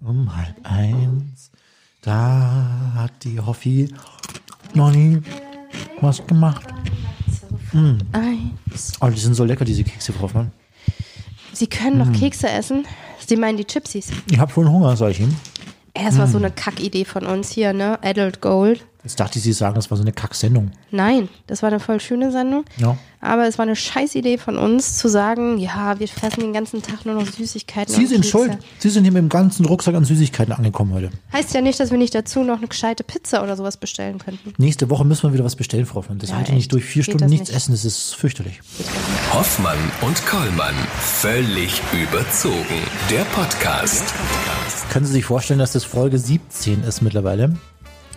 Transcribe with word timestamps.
um 0.00 0.34
halb 0.36 0.56
eins. 0.64 1.50
Da 2.02 2.92
hat 2.94 3.24
die 3.24 3.38
Hoffi 3.38 3.92
noch 4.74 4.90
nie 4.90 5.20
was 6.00 6.26
gemacht. 6.26 6.66
Eins. 8.12 8.92
Oh, 9.00 9.08
die 9.08 9.18
sind 9.18 9.34
so 9.34 9.44
lecker, 9.44 9.64
diese 9.64 9.84
Kekse, 9.84 10.12
Frau 10.12 10.22
Hoffmann. 10.22 10.50
Sie 11.52 11.66
können 11.66 11.98
noch 11.98 12.12
Kekse 12.12 12.48
essen. 12.48 12.86
Sie 13.26 13.36
meinen 13.36 13.58
die 13.58 13.64
Chipsies. 13.64 14.08
Ich 14.30 14.38
habe 14.38 14.50
schon 14.50 14.68
Hunger, 14.70 14.96
sag 14.96 15.10
ich 15.10 15.20
Ihnen. 15.20 15.36
Ey, 15.94 16.04
das 16.04 16.18
war 16.18 16.26
so 16.26 16.38
eine 16.38 16.50
Kackidee 16.50 17.04
von 17.04 17.26
uns 17.26 17.50
hier, 17.50 17.72
ne? 17.72 18.02
Adult 18.02 18.40
Gold. 18.40 18.86
Jetzt 19.02 19.18
dachte 19.18 19.38
ich, 19.38 19.44
Sie 19.44 19.52
sagen, 19.52 19.74
das 19.76 19.90
war 19.90 19.96
so 19.96 20.02
eine 20.04 20.12
Kacksendung. 20.12 20.72
Nein, 20.90 21.28
das 21.46 21.62
war 21.62 21.68
eine 21.70 21.80
voll 21.80 22.00
schöne 22.00 22.30
Sendung. 22.32 22.64
Ja. 22.76 22.98
Aber 23.22 23.46
es 23.46 23.58
war 23.58 23.64
eine 23.64 23.76
scheiß 23.76 24.14
Idee 24.14 24.36
von 24.38 24.56
uns 24.58 24.96
zu 24.98 25.08
sagen, 25.08 25.58
ja, 25.58 25.98
wir 25.98 26.08
fressen 26.08 26.40
den 26.40 26.52
ganzen 26.52 26.82
Tag 26.82 27.04
nur 27.06 27.14
noch 27.14 27.26
Süßigkeiten. 27.26 27.94
Sie 27.94 28.02
und 28.02 28.06
sind 28.08 28.20
Kekse. 28.22 28.30
schuld. 28.30 28.58
Sie 28.78 28.88
sind 28.90 29.04
hier 29.04 29.12
mit 29.12 29.22
dem 29.22 29.28
ganzen 29.28 29.66
Rucksack 29.66 29.94
an 29.94 30.04
Süßigkeiten 30.04 30.52
angekommen 30.54 30.92
heute. 30.94 31.10
Heißt 31.32 31.52
ja 31.54 31.60
nicht, 31.60 31.78
dass 31.80 31.90
wir 31.90 31.98
nicht 31.98 32.14
dazu 32.14 32.42
noch 32.44 32.58
eine 32.58 32.66
gescheite 32.68 33.04
Pizza 33.04 33.42
oder 33.42 33.56
sowas 33.56 33.76
bestellen 33.78 34.18
könnten. 34.18 34.52
Nächste 34.58 34.88
Woche 34.90 35.04
müssen 35.04 35.24
wir 35.24 35.32
wieder 35.34 35.44
was 35.44 35.56
bestellen, 35.56 35.86
Frau 35.86 35.96
Hoffmann. 35.96 36.18
Das 36.18 36.30
Ja, 36.30 36.36
halte 36.36 36.50
ich 36.52 36.56
nicht 36.56 36.72
durch. 36.72 36.84
Vier 36.84 37.02
Stunden 37.02 37.26
nichts 37.26 37.48
nicht? 37.48 37.56
essen, 37.56 37.72
das 37.72 37.84
ist 37.84 38.14
fürchterlich. 38.14 38.60
Hoffmann 39.32 39.78
und 40.02 40.26
Kollmann. 40.26 40.74
Völlig 40.98 41.80
überzogen. 41.92 42.54
Der 43.10 43.24
Podcast. 43.34 44.14
Können 44.90 45.06
Sie 45.06 45.12
sich 45.12 45.24
vorstellen, 45.24 45.58
dass 45.60 45.72
das 45.72 45.84
Folge 45.84 46.18
17 46.18 46.84
ist 46.84 47.00
mittlerweile? 47.02 47.54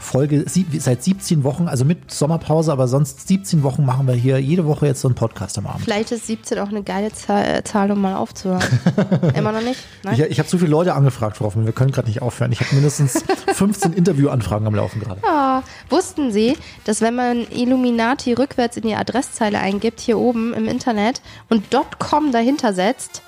Folge 0.04 0.46
seit 0.48 1.04
17 1.04 1.44
Wochen, 1.44 1.68
also 1.68 1.86
mit 1.86 2.12
Sommerpause, 2.12 2.72
aber 2.72 2.88
sonst 2.88 3.28
17 3.28 3.64
Wochen 3.64 3.86
machen 3.86 4.08
wir 4.08 4.14
hier 4.14 4.40
jede 4.40 4.66
Woche 4.66 4.86
jetzt 4.86 5.02
so 5.02 5.08
einen 5.08 5.16
Podcast 5.16 5.58
am 5.58 5.68
Abend. 5.68 5.84
Vielleicht 5.84 6.12
ist 6.12 6.28
17 6.28 6.60
auch 6.60 6.70
eine 6.70 6.84
geile 6.84 7.12
Zahl, 7.12 7.46
äh, 7.46 7.64
Zahl 7.64 7.92
um 7.92 8.02
mal 8.02 8.16
aufzuhören. 8.16 8.62
Immer 9.36 9.52
noch 9.52 9.62
nicht? 9.62 9.80
Nein? 10.04 10.16
Ich, 10.16 10.22
ich 10.22 10.40
habe 10.40 10.50
so 10.50 10.58
viele 10.58 10.70
Leute 10.70 10.94
angefragt, 10.94 11.38
Frau 11.38 11.46
Hoffmann, 11.46 11.66
wir 11.66 11.74
können 11.74 11.92
gerade 11.92 12.08
nicht 12.08 12.22
aufhören. 12.22 12.52
Ich 12.52 12.60
habe 12.60 12.76
mindestens 12.76 13.24
15 13.54 13.94
Interviewanfragen 13.94 14.68
am 14.68 14.76
Laufen 14.76 15.00
gerade. 15.00 15.22
Ah, 15.28 15.64
wussten 15.90 16.32
Sie, 16.32 16.58
dass 16.86 17.02
wenn 17.02 17.16
man 17.16 17.48
Illuminati 17.50 18.34
rückwärts 18.34 18.78
in 18.78 18.84
die 18.84 18.96
Adresszeile 18.96 19.60
eingibt, 19.60 20.00
hier 20.00 20.18
oben 20.20 20.54
im 20.54 20.68
Internet, 20.68 21.22
und 21.50 21.64
.com 22.00 22.32
dahinter 22.32 22.74
setzt, 22.74 23.22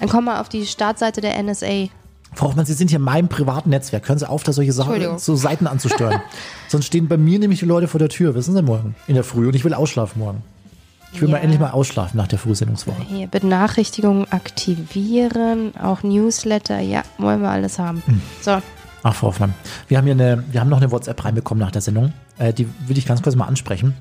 dann 0.00 0.08
kommt 0.08 0.26
man 0.26 0.38
auf 0.38 0.48
die 0.48 0.66
Startseite 0.66 1.20
der 1.20 1.40
NSA. 1.42 1.88
Frau 2.34 2.46
Hoffmann, 2.48 2.64
Sie 2.64 2.72
sind 2.72 2.88
hier 2.88 2.98
in 2.98 3.04
meinem 3.04 3.28
privaten 3.28 3.70
Netzwerk. 3.70 4.08
Hören 4.08 4.18
Sie 4.18 4.28
auf, 4.28 4.42
da 4.42 4.52
solche 4.52 4.72
Sachen, 4.72 5.18
so 5.18 5.36
Seiten 5.36 5.66
anzusteuern. 5.66 6.20
Sonst 6.68 6.86
stehen 6.86 7.06
bei 7.08 7.16
mir 7.18 7.38
nämlich 7.38 7.60
die 7.60 7.66
Leute 7.66 7.88
vor 7.88 7.98
der 7.98 8.08
Tür, 8.08 8.34
wissen 8.34 8.54
Sie, 8.54 8.62
morgen, 8.62 8.94
in 9.06 9.14
der 9.14 9.24
Früh. 9.24 9.46
Und 9.48 9.54
ich 9.54 9.64
will 9.64 9.74
ausschlafen 9.74 10.20
morgen. 10.20 10.42
Ich 11.12 11.20
will 11.20 11.28
Ja. 11.28 11.36
mal 11.36 11.42
endlich 11.42 11.60
mal 11.60 11.70
ausschlafen 11.72 12.16
nach 12.16 12.26
der 12.28 12.38
Frühsendungswoche. 12.38 13.02
Hier, 13.06 13.26
Benachrichtigungen 13.26 14.26
aktivieren, 14.32 15.76
auch 15.76 16.02
Newsletter, 16.02 16.80
ja, 16.80 17.02
wollen 17.18 17.42
wir 17.42 17.50
alles 17.50 17.78
haben. 17.78 18.02
So, 18.40 18.58
Ach, 19.04 19.14
Frau 19.14 19.26
Hoffmann. 19.26 19.52
Wir 19.88 19.98
haben 19.98 20.04
hier 20.04 20.14
eine, 20.14 20.44
wir 20.50 20.60
haben 20.60 20.70
noch 20.70 20.76
eine 20.80 20.90
WhatsApp 20.92 21.24
reinbekommen 21.24 21.60
nach 21.62 21.72
der 21.72 21.82
Sendung. 21.82 22.12
Äh, 22.38 22.52
die 22.52 22.68
will 22.86 22.96
ich 22.96 23.04
ganz 23.04 23.20
kurz 23.20 23.34
mal 23.36 23.46
ansprechen. 23.46 23.94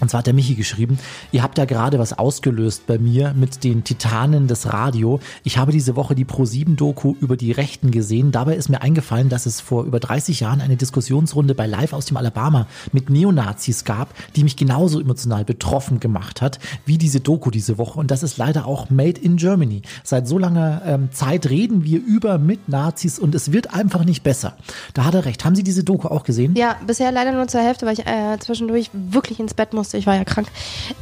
Und 0.00 0.10
zwar 0.10 0.18
hat 0.18 0.26
der 0.26 0.34
Michi 0.34 0.54
geschrieben, 0.54 0.98
ihr 1.32 1.42
habt 1.42 1.58
da 1.58 1.64
gerade 1.64 1.98
was 1.98 2.18
ausgelöst 2.18 2.86
bei 2.86 2.98
mir 2.98 3.34
mit 3.34 3.64
den 3.64 3.84
Titanen 3.84 4.46
des 4.46 4.72
Radio. 4.72 5.20
Ich 5.44 5.58
habe 5.58 5.72
diese 5.72 5.96
Woche 5.96 6.14
die 6.14 6.24
Pro7-Doku 6.24 7.16
über 7.20 7.36
die 7.36 7.52
Rechten 7.52 7.90
gesehen. 7.90 8.32
Dabei 8.32 8.56
ist 8.56 8.68
mir 8.68 8.82
eingefallen, 8.82 9.28
dass 9.28 9.46
es 9.46 9.60
vor 9.60 9.84
über 9.84 10.00
30 10.00 10.40
Jahren 10.40 10.60
eine 10.60 10.76
Diskussionsrunde 10.76 11.54
bei 11.54 11.66
Live 11.66 11.92
aus 11.92 12.06
dem 12.06 12.16
Alabama 12.16 12.66
mit 12.92 13.10
Neonazis 13.10 13.84
gab, 13.84 14.14
die 14.36 14.44
mich 14.44 14.56
genauso 14.56 15.00
emotional 15.00 15.44
betroffen 15.44 16.00
gemacht 16.00 16.40
hat, 16.40 16.58
wie 16.86 16.98
diese 16.98 17.20
Doku 17.20 17.50
diese 17.50 17.78
Woche. 17.78 17.98
Und 17.98 18.10
das 18.10 18.22
ist 18.22 18.38
leider 18.38 18.66
auch 18.66 18.90
Made 18.90 19.20
in 19.20 19.36
Germany. 19.36 19.82
Seit 20.04 20.28
so 20.28 20.38
langer 20.38 20.82
ähm, 20.86 21.08
Zeit 21.12 21.48
reden 21.48 21.84
wir 21.84 22.00
über 22.00 22.38
mit 22.38 22.68
Nazis 22.68 23.18
und 23.18 23.34
es 23.34 23.52
wird 23.52 23.74
einfach 23.74 24.04
nicht 24.04 24.22
besser. 24.22 24.54
Da 24.94 25.04
hat 25.04 25.14
er 25.14 25.24
recht. 25.24 25.44
Haben 25.44 25.54
Sie 25.54 25.64
diese 25.64 25.84
Doku 25.84 26.08
auch 26.08 26.24
gesehen? 26.24 26.54
ja, 26.60 26.76
bisher 26.86 27.10
leider 27.10 27.32
nur 27.32 27.48
zur 27.48 27.60
Hälfte, 27.62 27.86
weil 27.86 27.94
ich 27.94 28.06
äh, 28.06 28.38
zwischendurch 28.38 28.90
wirklich 28.92 29.40
ins 29.40 29.54
Bett 29.54 29.72
musste. 29.72 29.89
Ich 29.94 30.06
war 30.06 30.16
ja 30.16 30.24
krank. 30.24 30.48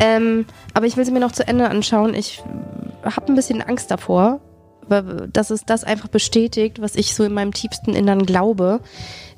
Ähm, 0.00 0.46
aber 0.74 0.86
ich 0.86 0.96
will 0.96 1.04
sie 1.04 1.12
mir 1.12 1.20
noch 1.20 1.32
zu 1.32 1.46
Ende 1.46 1.68
anschauen. 1.68 2.14
Ich 2.14 2.42
habe 3.04 3.26
ein 3.28 3.34
bisschen 3.34 3.62
Angst 3.62 3.90
davor, 3.90 4.40
dass 5.32 5.50
es 5.50 5.64
das 5.64 5.84
einfach 5.84 6.08
bestätigt, 6.08 6.80
was 6.80 6.96
ich 6.96 7.14
so 7.14 7.24
in 7.24 7.34
meinem 7.34 7.52
tiefsten 7.52 7.94
Innern 7.94 8.24
glaube, 8.24 8.80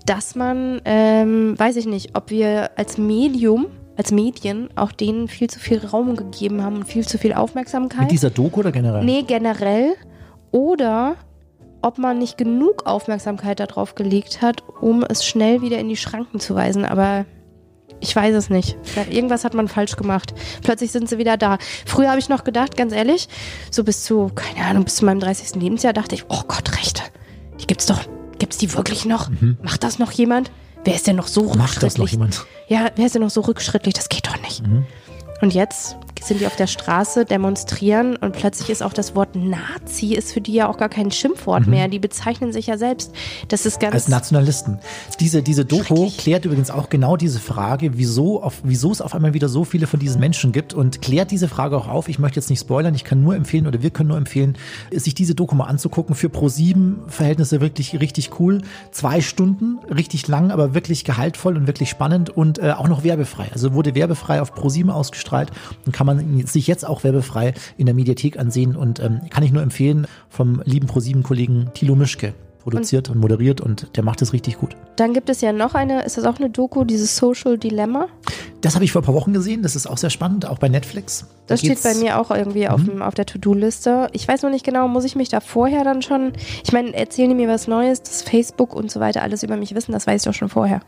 dass 0.06 0.34
man, 0.34 0.80
ähm, 0.84 1.58
weiß 1.58 1.76
ich 1.76 1.86
nicht, 1.86 2.16
ob 2.16 2.30
wir 2.30 2.70
als 2.76 2.98
Medium, 2.98 3.66
als 3.96 4.12
Medien 4.12 4.70
auch 4.76 4.92
denen 4.92 5.28
viel 5.28 5.50
zu 5.50 5.58
viel 5.58 5.84
Raum 5.84 6.16
gegeben 6.16 6.62
haben 6.62 6.76
und 6.76 6.84
viel 6.84 7.06
zu 7.06 7.18
viel 7.18 7.32
Aufmerksamkeit. 7.34 8.02
Mit 8.02 8.12
dieser 8.12 8.30
Doku 8.30 8.60
oder 8.60 8.72
generell? 8.72 9.04
Nee, 9.04 9.22
generell. 9.22 9.94
Oder 10.52 11.16
ob 11.82 11.98
man 11.98 12.18
nicht 12.18 12.38
genug 12.38 12.86
Aufmerksamkeit 12.86 13.60
darauf 13.60 13.94
gelegt 13.94 14.42
hat, 14.42 14.62
um 14.80 15.02
es 15.02 15.24
schnell 15.24 15.62
wieder 15.62 15.78
in 15.78 15.88
die 15.88 15.96
Schranken 15.96 16.40
zu 16.40 16.54
weisen. 16.54 16.84
Aber 16.84 17.24
ich 18.00 18.14
weiß 18.16 18.34
es 18.34 18.50
nicht. 18.50 18.76
Irgendwas 19.10 19.44
hat 19.44 19.54
man 19.54 19.68
falsch 19.68 19.96
gemacht. 19.96 20.34
Plötzlich 20.62 20.90
sind 20.92 21.08
sie 21.08 21.18
wieder 21.18 21.36
da. 21.36 21.58
Früher 21.86 22.08
habe 22.10 22.18
ich 22.18 22.28
noch 22.28 22.44
gedacht, 22.44 22.76
ganz 22.76 22.92
ehrlich, 22.92 23.28
so 23.70 23.84
bis 23.84 24.04
zu, 24.04 24.30
keine 24.34 24.66
Ahnung, 24.66 24.84
bis 24.84 24.96
zu 24.96 25.04
meinem 25.04 25.20
30. 25.20 25.60
Lebensjahr 25.60 25.92
dachte 25.92 26.14
ich, 26.14 26.24
oh 26.28 26.42
Gott, 26.48 26.76
Rechte. 26.78 27.02
Die 27.60 27.66
gibt's 27.66 27.86
doch. 27.86 28.00
Gibt's 28.38 28.56
die 28.58 28.72
wirklich 28.74 29.04
noch? 29.04 29.28
Macht 29.62 29.84
das 29.84 29.98
noch 29.98 30.12
jemand? 30.12 30.50
Wer 30.84 30.94
ist 30.94 31.06
denn 31.06 31.16
noch 31.16 31.26
so 31.26 31.42
Mhm. 31.42 31.58
Macht 31.58 31.82
das 31.82 31.98
noch 31.98 32.04
rückschrittlich? 32.04 32.12
jemand? 32.12 32.46
Ja, 32.68 32.90
wer 32.96 33.06
ist 33.06 33.14
denn 33.14 33.22
noch 33.22 33.28
so 33.30 33.42
rückschrittlich? 33.42 33.92
Das 33.94 34.08
geht 34.08 34.26
doch 34.26 34.40
nicht. 34.40 34.62
Und 35.42 35.52
jetzt 35.52 35.96
sind 36.22 36.40
die 36.40 36.46
auf 36.46 36.56
der 36.56 36.66
Straße, 36.66 37.24
demonstrieren 37.24 38.16
und 38.16 38.32
plötzlich 38.32 38.70
ist 38.70 38.82
auch 38.82 38.92
das 38.92 39.14
Wort 39.14 39.34
Nazi 39.34 40.14
ist 40.14 40.32
für 40.32 40.40
die 40.40 40.52
ja 40.52 40.68
auch 40.68 40.76
gar 40.76 40.88
kein 40.88 41.10
Schimpfwort 41.10 41.66
mehr. 41.66 41.88
Die 41.88 41.98
bezeichnen 41.98 42.52
sich 42.52 42.66
ja 42.66 42.78
selbst. 42.78 43.12
Das 43.48 43.66
ist 43.66 43.80
ganz 43.80 43.94
Als 43.94 44.08
Nationalisten. 44.08 44.78
Diese, 45.18 45.42
diese 45.42 45.64
Doku 45.64 46.10
klärt 46.16 46.44
übrigens 46.44 46.70
auch 46.70 46.88
genau 46.88 47.16
diese 47.16 47.40
Frage, 47.40 47.96
wieso, 47.96 48.42
auf, 48.42 48.60
wieso 48.64 48.92
es 48.92 49.00
auf 49.00 49.14
einmal 49.14 49.34
wieder 49.34 49.48
so 49.48 49.64
viele 49.64 49.86
von 49.86 50.00
diesen 50.00 50.20
Menschen 50.20 50.52
gibt 50.52 50.74
und 50.74 51.02
klärt 51.02 51.30
diese 51.30 51.48
Frage 51.48 51.76
auch 51.76 51.88
auf. 51.88 52.08
Ich 52.08 52.18
möchte 52.18 52.38
jetzt 52.38 52.50
nicht 52.50 52.60
spoilern, 52.60 52.94
ich 52.94 53.04
kann 53.04 53.22
nur 53.22 53.34
empfehlen 53.34 53.66
oder 53.66 53.82
wir 53.82 53.90
können 53.90 54.08
nur 54.08 54.18
empfehlen, 54.18 54.56
sich 54.92 55.14
diese 55.14 55.34
Doku 55.34 55.54
mal 55.54 55.64
anzugucken. 55.64 56.14
Für 56.14 56.28
Pro7 56.28 57.08
Verhältnisse 57.08 57.60
wirklich 57.60 58.00
richtig 58.00 58.40
cool. 58.40 58.62
Zwei 58.90 59.20
Stunden, 59.20 59.78
richtig 59.88 60.28
lang, 60.28 60.50
aber 60.50 60.74
wirklich 60.74 61.04
gehaltvoll 61.04 61.56
und 61.56 61.66
wirklich 61.66 61.90
spannend 61.90 62.30
und 62.30 62.58
äh, 62.58 62.72
auch 62.72 62.88
noch 62.88 63.04
werbefrei. 63.04 63.48
Also 63.52 63.74
wurde 63.74 63.94
werbefrei 63.94 64.40
auf 64.40 64.52
Pro7 64.54 64.90
ausgestrahlt 64.90 65.50
und 65.86 65.92
kann 65.92 66.06
man 66.06 66.09
sich 66.18 66.66
jetzt 66.66 66.86
auch 66.86 67.04
werbefrei 67.04 67.54
in 67.76 67.86
der 67.86 67.94
Mediathek 67.94 68.38
ansehen 68.38 68.76
und 68.76 69.00
ähm, 69.00 69.20
kann 69.30 69.42
ich 69.42 69.52
nur 69.52 69.62
empfehlen 69.62 70.06
vom 70.28 70.62
lieben 70.64 70.88
Pro7-Kollegen 70.88 71.70
Thilo 71.74 71.94
Mischke 71.94 72.34
produziert 72.60 73.10
und, 73.10 73.18
moderiert 73.18 73.60
und 73.60 73.96
der 73.96 74.04
macht 74.04 74.22
es 74.22 74.32
richtig 74.32 74.58
gut. 74.58 74.76
Dann 74.96 75.12
gibt 75.12 75.28
es 75.28 75.40
ja 75.40 75.52
noch 75.52 75.74
eine, 75.74 76.04
ist 76.04 76.16
das 76.18 76.24
auch 76.24 76.38
eine 76.38 76.50
Doku, 76.50 76.84
dieses 76.84 77.16
Social 77.16 77.58
Dilemma? 77.58 78.08
Das 78.60 78.74
habe 78.74 78.84
ich 78.84 78.92
vor 78.92 79.02
ein 79.02 79.04
paar 79.04 79.14
Wochen 79.14 79.32
gesehen, 79.32 79.62
das 79.62 79.74
ist 79.74 79.86
auch 79.86 79.96
sehr 79.96 80.10
spannend, 80.10 80.46
auch 80.46 80.58
bei 80.58 80.68
Netflix. 80.68 81.26
Da 81.46 81.54
Das 81.54 81.60
steht 81.60 81.82
bei 81.82 81.94
mir 81.94 82.20
auch 82.20 82.30
irgendwie 82.30 82.68
auf, 82.68 82.84
dem, 82.84 83.02
auf 83.02 83.14
der 83.14 83.26
To-Do-Liste. 83.26 84.08
Ich 84.12 84.28
weiß 84.28 84.42
noch 84.42 84.50
nicht 84.50 84.64
genau, 84.64 84.86
muss 84.86 85.04
ich 85.04 85.16
mich 85.16 85.30
da 85.30 85.40
vorher 85.40 85.84
dann 85.84 86.02
schon, 86.02 86.32
ich 86.64 86.72
meine, 86.72 86.94
erzählen 86.94 87.30
die 87.30 87.34
mir 87.34 87.48
was 87.48 87.66
Neues, 87.66 88.02
dass 88.02 88.22
Facebook 88.22 88.74
und 88.74 88.90
so 88.90 89.00
weiter 89.00 89.22
alles 89.22 89.42
über 89.42 89.56
mich 89.56 89.74
wissen, 89.74 89.92
das 89.92 90.06
weiß 90.06 90.22
ich 90.22 90.26
doch 90.26 90.34
schon 90.34 90.50
vorher. 90.50 90.82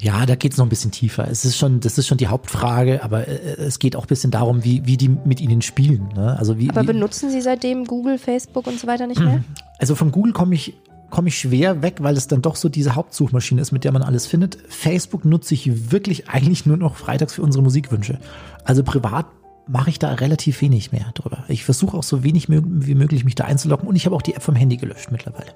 Ja, 0.00 0.26
da 0.26 0.34
geht's 0.34 0.56
noch 0.56 0.66
ein 0.66 0.68
bisschen 0.68 0.90
tiefer. 0.90 1.28
Es 1.28 1.44
ist 1.44 1.56
schon, 1.56 1.80
das 1.80 1.98
ist 1.98 2.06
schon 2.06 2.18
die 2.18 2.26
Hauptfrage, 2.26 3.02
aber 3.02 3.28
äh, 3.28 3.56
es 3.58 3.78
geht 3.78 3.96
auch 3.96 4.04
ein 4.04 4.08
bisschen 4.08 4.30
darum, 4.30 4.64
wie, 4.64 4.86
wie 4.86 4.96
die 4.96 5.08
mit 5.08 5.40
ihnen 5.40 5.62
spielen. 5.62 6.08
Ne? 6.14 6.36
Also 6.38 6.58
wie, 6.58 6.70
Aber 6.70 6.82
wie, 6.82 6.86
benutzen 6.86 7.30
sie 7.30 7.40
seitdem 7.40 7.84
Google, 7.84 8.18
Facebook 8.18 8.66
und 8.66 8.78
so 8.78 8.86
weiter 8.86 9.06
nicht 9.06 9.20
mehr? 9.20 9.44
Also 9.76 9.96
von 9.96 10.12
Google 10.12 10.32
komme 10.32 10.54
ich, 10.54 10.74
komme 11.10 11.28
ich 11.28 11.36
schwer 11.36 11.82
weg, 11.82 11.96
weil 11.98 12.16
es 12.16 12.28
dann 12.28 12.40
doch 12.40 12.54
so 12.54 12.68
diese 12.68 12.94
Hauptsuchmaschine 12.94 13.60
ist, 13.60 13.72
mit 13.72 13.82
der 13.82 13.92
man 13.92 14.02
alles 14.02 14.24
findet. 14.24 14.56
Facebook 14.68 15.24
nutze 15.24 15.52
ich 15.52 15.90
wirklich 15.90 16.28
eigentlich 16.28 16.64
nur 16.64 16.76
noch 16.76 16.94
freitags 16.94 17.34
für 17.34 17.42
unsere 17.42 17.62
Musikwünsche. 17.62 18.18
Also 18.64 18.84
privat 18.84 19.26
mache 19.66 19.90
ich 19.90 19.98
da 19.98 20.14
relativ 20.14 20.60
wenig 20.62 20.92
mehr 20.92 21.10
drüber. 21.14 21.44
Ich 21.48 21.64
versuche 21.64 21.96
auch 21.96 22.02
so 22.04 22.22
wenig 22.22 22.48
wie 22.48 22.94
möglich 22.94 23.24
mich 23.24 23.34
da 23.34 23.44
einzuloggen 23.44 23.88
und 23.88 23.96
ich 23.96 24.06
habe 24.06 24.14
auch 24.14 24.22
die 24.22 24.34
App 24.34 24.42
vom 24.42 24.54
Handy 24.54 24.76
gelöscht 24.76 25.10
mittlerweile. 25.10 25.52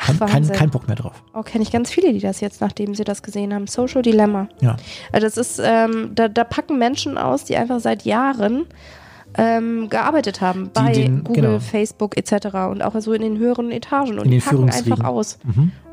Kein, 0.00 0.18
kein, 0.18 0.48
kein 0.48 0.70
Bock 0.70 0.86
mehr 0.86 0.96
drauf. 0.96 1.22
Oh, 1.34 1.42
kenne 1.42 1.62
ich 1.62 1.70
ganz 1.70 1.90
viele, 1.90 2.12
die 2.12 2.20
das 2.20 2.40
jetzt, 2.40 2.60
nachdem 2.60 2.94
sie 2.94 3.04
das 3.04 3.22
gesehen 3.22 3.54
haben. 3.54 3.66
Social 3.66 4.02
Dilemma. 4.02 4.48
Ja. 4.60 4.76
Also 5.12 5.26
das 5.26 5.36
ist, 5.36 5.60
ähm, 5.64 6.10
da, 6.14 6.28
da 6.28 6.44
packen 6.44 6.78
Menschen 6.78 7.18
aus, 7.18 7.44
die 7.44 7.56
einfach 7.56 7.80
seit 7.80 8.04
Jahren 8.04 8.66
ähm, 9.36 9.88
gearbeitet 9.88 10.40
haben 10.40 10.70
bei 10.74 10.90
den- 10.92 11.22
Google, 11.22 11.42
genau. 11.42 11.58
Facebook 11.60 12.16
etc. 12.16 12.46
und 12.68 12.82
auch 12.82 13.00
so 13.00 13.12
in 13.12 13.22
den 13.22 13.38
höheren 13.38 13.70
Etagen. 13.70 14.18
Und 14.18 14.24
In 14.24 14.30
die 14.32 14.38
den 14.38 14.42
packen 14.44 14.70
einfach 14.70 15.04
aus 15.04 15.38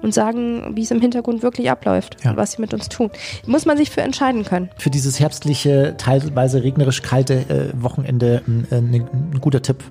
und 0.01 0.11
sagen, 0.11 0.71
wie 0.75 0.81
es 0.81 0.89
im 0.89 0.99
Hintergrund 1.01 1.43
wirklich 1.43 1.69
abläuft 1.69 2.17
Ja. 2.23 2.31
und 2.31 2.37
was 2.37 2.53
sie 2.53 2.61
mit 2.61 2.73
uns 2.73 2.89
tun. 2.89 3.11
Muss 3.45 3.65
man 3.67 3.77
sich 3.77 3.91
für 3.91 4.01
entscheiden 4.01 4.43
können. 4.43 4.69
Für 4.79 4.89
dieses 4.89 5.19
herbstliche, 5.19 5.93
teilweise 5.99 6.63
regnerisch 6.63 7.03
kalte 7.03 7.35
äh, 7.75 7.83
Wochenende 7.83 8.41
äh, 8.71 8.75
ein, 8.75 9.07
ein 9.33 9.39
guter 9.39 9.61
Tipp. 9.61 9.83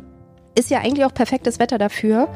Ist 0.58 0.70
ja 0.70 0.80
eigentlich 0.80 1.04
auch 1.04 1.12
perfektes 1.12 1.58
Wetter 1.58 1.76
dafür, 1.76 2.28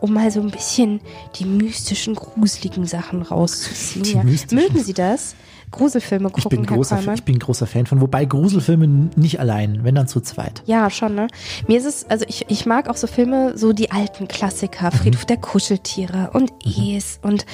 um 0.00 0.12
mal 0.12 0.30
so 0.32 0.40
ein 0.40 0.50
bisschen 0.50 1.00
die 1.36 1.44
mystischen, 1.44 2.16
gruseligen 2.16 2.86
Sachen 2.86 3.22
rauszuziehen. 3.22 4.04
Ja. 4.28 4.54
Mögen 4.54 4.82
Sie 4.82 4.94
das? 4.94 5.36
Gruselfilme 5.70 6.28
Ich 6.36 6.44
gucken, 6.44 6.60
bin, 6.60 6.68
Herr 6.68 6.76
großer, 6.76 7.14
ich 7.14 7.24
bin 7.24 7.36
ein 7.36 7.40
großer 7.40 7.66
Fan 7.66 7.86
von, 7.86 8.00
wobei 8.00 8.24
Gruselfilme 8.24 8.86
nicht 9.16 9.40
allein, 9.40 9.84
wenn 9.84 9.94
dann 9.94 10.08
zu 10.08 10.20
zweit. 10.20 10.62
Ja, 10.66 10.90
schon, 10.90 11.14
ne? 11.14 11.28
Mir 11.66 11.78
ist 11.78 11.86
es, 11.86 12.06
also 12.08 12.24
ich, 12.28 12.46
ich 12.48 12.66
mag 12.66 12.88
auch 12.88 12.96
so 12.96 13.06
Filme, 13.06 13.56
so 13.56 13.72
die 13.72 13.90
alten 13.90 14.28
Klassiker, 14.28 14.90
Friedhof 14.90 15.24
der 15.24 15.36
Kuscheltiere 15.36 16.30
und 16.32 16.52
Es 16.64 17.18
und 17.22 17.46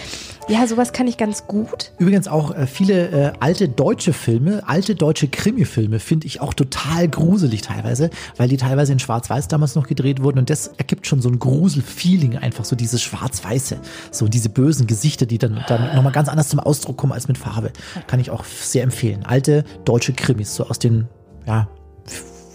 ja, 0.48 0.66
sowas 0.66 0.92
kann 0.92 1.06
ich 1.06 1.16
ganz 1.16 1.46
gut. 1.46 1.92
Übrigens 1.98 2.28
auch 2.28 2.54
äh, 2.54 2.66
viele 2.66 3.08
äh, 3.08 3.32
alte 3.40 3.68
deutsche 3.68 4.12
Filme, 4.12 4.62
alte 4.66 4.94
deutsche 4.94 5.28
Krimi-Filme 5.28 5.98
finde 5.98 6.26
ich 6.26 6.40
auch 6.40 6.52
total 6.52 7.08
gruselig 7.08 7.62
teilweise, 7.62 8.10
weil 8.36 8.48
die 8.48 8.58
teilweise 8.58 8.92
in 8.92 8.98
Schwarz-Weiß 8.98 9.48
damals 9.48 9.74
noch 9.74 9.86
gedreht 9.86 10.22
wurden 10.22 10.38
und 10.38 10.50
das 10.50 10.68
ergibt 10.76 11.06
schon 11.06 11.22
so 11.22 11.30
ein 11.30 11.38
Grusel-Feeling, 11.38 12.36
einfach 12.36 12.64
so 12.64 12.76
dieses 12.76 13.02
Schwarz-Weiße, 13.02 13.78
so 14.10 14.28
diese 14.28 14.50
bösen 14.50 14.86
Gesichter, 14.86 15.24
die 15.24 15.38
dann, 15.38 15.64
dann 15.66 15.94
nochmal 15.94 16.12
ganz 16.12 16.28
anders 16.28 16.48
zum 16.50 16.60
Ausdruck 16.60 16.98
kommen 16.98 17.12
als 17.12 17.26
mit 17.28 17.38
Farbe. 17.38 17.72
Kann 18.06 18.20
ich 18.20 18.30
auch 18.30 18.44
sehr 18.44 18.82
empfehlen. 18.82 19.24
Alte 19.24 19.64
deutsche 19.84 20.12
Krimis, 20.12 20.54
so 20.54 20.64
aus 20.66 20.78
den 20.78 21.08
ja, 21.46 21.68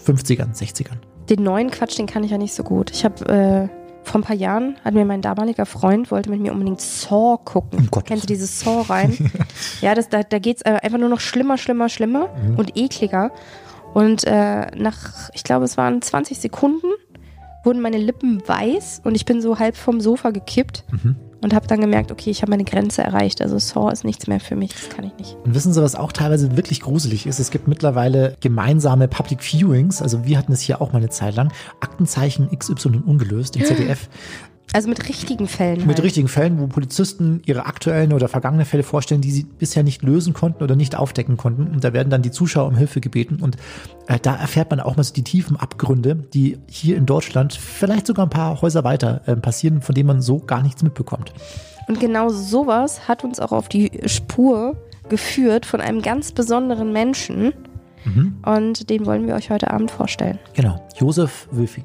50ern, 0.06 0.56
60ern. 0.56 0.96
Den 1.28 1.42
neuen 1.42 1.70
Quatsch, 1.70 1.98
den 1.98 2.06
kann 2.06 2.24
ich 2.24 2.30
ja 2.30 2.38
nicht 2.38 2.54
so 2.54 2.62
gut. 2.62 2.90
Ich 2.90 3.04
habe 3.04 3.24
äh, 3.26 3.68
vor 4.04 4.20
ein 4.20 4.24
paar 4.24 4.36
Jahren 4.36 4.76
hat 4.84 4.94
mir 4.94 5.04
mein 5.04 5.22
damaliger 5.22 5.66
Freund 5.66 6.10
wollte 6.10 6.30
mit 6.30 6.40
mir 6.40 6.52
unbedingt 6.52 6.80
Saw 6.80 7.38
gucken. 7.44 7.88
Um 7.92 8.04
Kennst 8.04 8.24
du 8.24 8.26
dieses 8.26 8.58
Saw 8.60 8.82
rein? 8.88 9.16
ja, 9.80 9.94
das, 9.94 10.08
da, 10.08 10.22
da 10.22 10.38
geht's 10.38 10.62
äh, 10.62 10.78
einfach 10.82 10.98
nur 10.98 11.08
noch 11.08 11.20
schlimmer, 11.20 11.58
schlimmer, 11.58 11.88
schlimmer 11.88 12.28
Mhm. 12.42 12.56
und 12.56 12.76
ekliger. 12.76 13.30
Und 13.94 14.24
äh, 14.24 14.66
nach, 14.76 15.30
ich 15.34 15.42
glaube, 15.44 15.64
es 15.64 15.76
waren 15.76 16.00
20 16.00 16.38
Sekunden, 16.38 16.86
wurden 17.64 17.80
meine 17.80 17.98
Lippen 17.98 18.42
weiß 18.46 19.02
und 19.04 19.14
ich 19.14 19.24
bin 19.24 19.40
so 19.42 19.58
halb 19.58 19.76
vom 19.76 20.00
Sofa 20.00 20.30
gekippt 20.30 20.84
Mhm. 20.90 21.16
und 21.42 21.54
habe 21.54 21.66
dann 21.66 21.80
gemerkt, 21.80 22.10
okay, 22.12 22.30
ich 22.30 22.42
habe 22.42 22.50
meine 22.50 22.64
Grenze 22.64 23.02
erreicht. 23.02 23.40
Also 23.42 23.58
Saw 23.58 23.90
ist 23.92 24.04
nichts 24.04 24.26
mehr 24.26 24.40
für 24.40 24.56
mich, 24.56 24.72
das 24.74 24.88
kann 24.88 25.04
ich 25.04 25.14
nicht. 25.18 25.36
Und 25.44 25.54
wissen 25.54 25.72
Sie, 25.72 25.82
was 25.82 25.94
auch 25.94 26.12
teilweise 26.12 26.56
wirklich 26.56 26.80
gruselig 26.80 27.26
ist? 27.26 27.38
Es 27.38 27.50
gibt 27.50 27.68
mittlerweile 27.68 28.36
gemeinsame 28.40 29.08
Public 29.08 29.40
Viewings. 29.42 30.00
Also 30.02 30.24
wir 30.24 30.38
hatten 30.38 30.52
es 30.52 30.60
hier 30.60 30.80
auch 30.80 30.92
mal 30.92 30.98
eine 30.98 31.10
Zeit 31.10 31.34
lang. 31.36 31.52
Aktenzeichen 31.80 32.48
XY 32.56 33.02
ungelöst 33.06 33.56
im 33.56 33.64
ZDF. 33.66 34.08
Also 34.72 34.88
mit 34.88 35.08
richtigen 35.08 35.48
Fällen. 35.48 35.80
Mit 35.80 35.88
halt. 35.88 36.02
richtigen 36.02 36.28
Fällen, 36.28 36.60
wo 36.60 36.66
Polizisten 36.68 37.42
ihre 37.44 37.66
aktuellen 37.66 38.12
oder 38.12 38.28
vergangenen 38.28 38.66
Fälle 38.66 38.82
vorstellen, 38.82 39.20
die 39.20 39.32
sie 39.32 39.44
bisher 39.44 39.82
nicht 39.82 40.02
lösen 40.02 40.32
konnten 40.32 40.62
oder 40.62 40.76
nicht 40.76 40.94
aufdecken 40.94 41.36
konnten. 41.36 41.66
Und 41.66 41.82
da 41.82 41.92
werden 41.92 42.10
dann 42.10 42.22
die 42.22 42.30
Zuschauer 42.30 42.68
um 42.68 42.76
Hilfe 42.76 43.00
gebeten. 43.00 43.38
Und 43.40 43.56
äh, 44.06 44.18
da 44.20 44.36
erfährt 44.36 44.70
man 44.70 44.80
auch 44.80 44.96
mal 44.96 45.02
so 45.02 45.12
die 45.12 45.24
tiefen 45.24 45.56
Abgründe, 45.56 46.14
die 46.14 46.58
hier 46.68 46.96
in 46.96 47.06
Deutschland 47.06 47.54
vielleicht 47.54 48.06
sogar 48.06 48.26
ein 48.26 48.30
paar 48.30 48.62
Häuser 48.62 48.84
weiter 48.84 49.22
äh, 49.26 49.34
passieren, 49.34 49.82
von 49.82 49.94
denen 49.94 50.06
man 50.06 50.22
so 50.22 50.38
gar 50.38 50.62
nichts 50.62 50.82
mitbekommt. 50.82 51.32
Und 51.88 51.98
genau 51.98 52.28
sowas 52.28 53.08
hat 53.08 53.24
uns 53.24 53.40
auch 53.40 53.50
auf 53.50 53.68
die 53.68 53.90
Spur 54.06 54.76
geführt 55.08 55.66
von 55.66 55.80
einem 55.80 56.02
ganz 56.02 56.30
besonderen 56.30 56.92
Menschen. 56.92 57.52
Und 58.44 58.90
den 58.90 59.06
wollen 59.06 59.26
wir 59.26 59.34
euch 59.34 59.50
heute 59.50 59.70
Abend 59.70 59.90
vorstellen. 59.90 60.38
Genau, 60.54 60.80
Josef 60.98 61.48
Wülfing. 61.50 61.84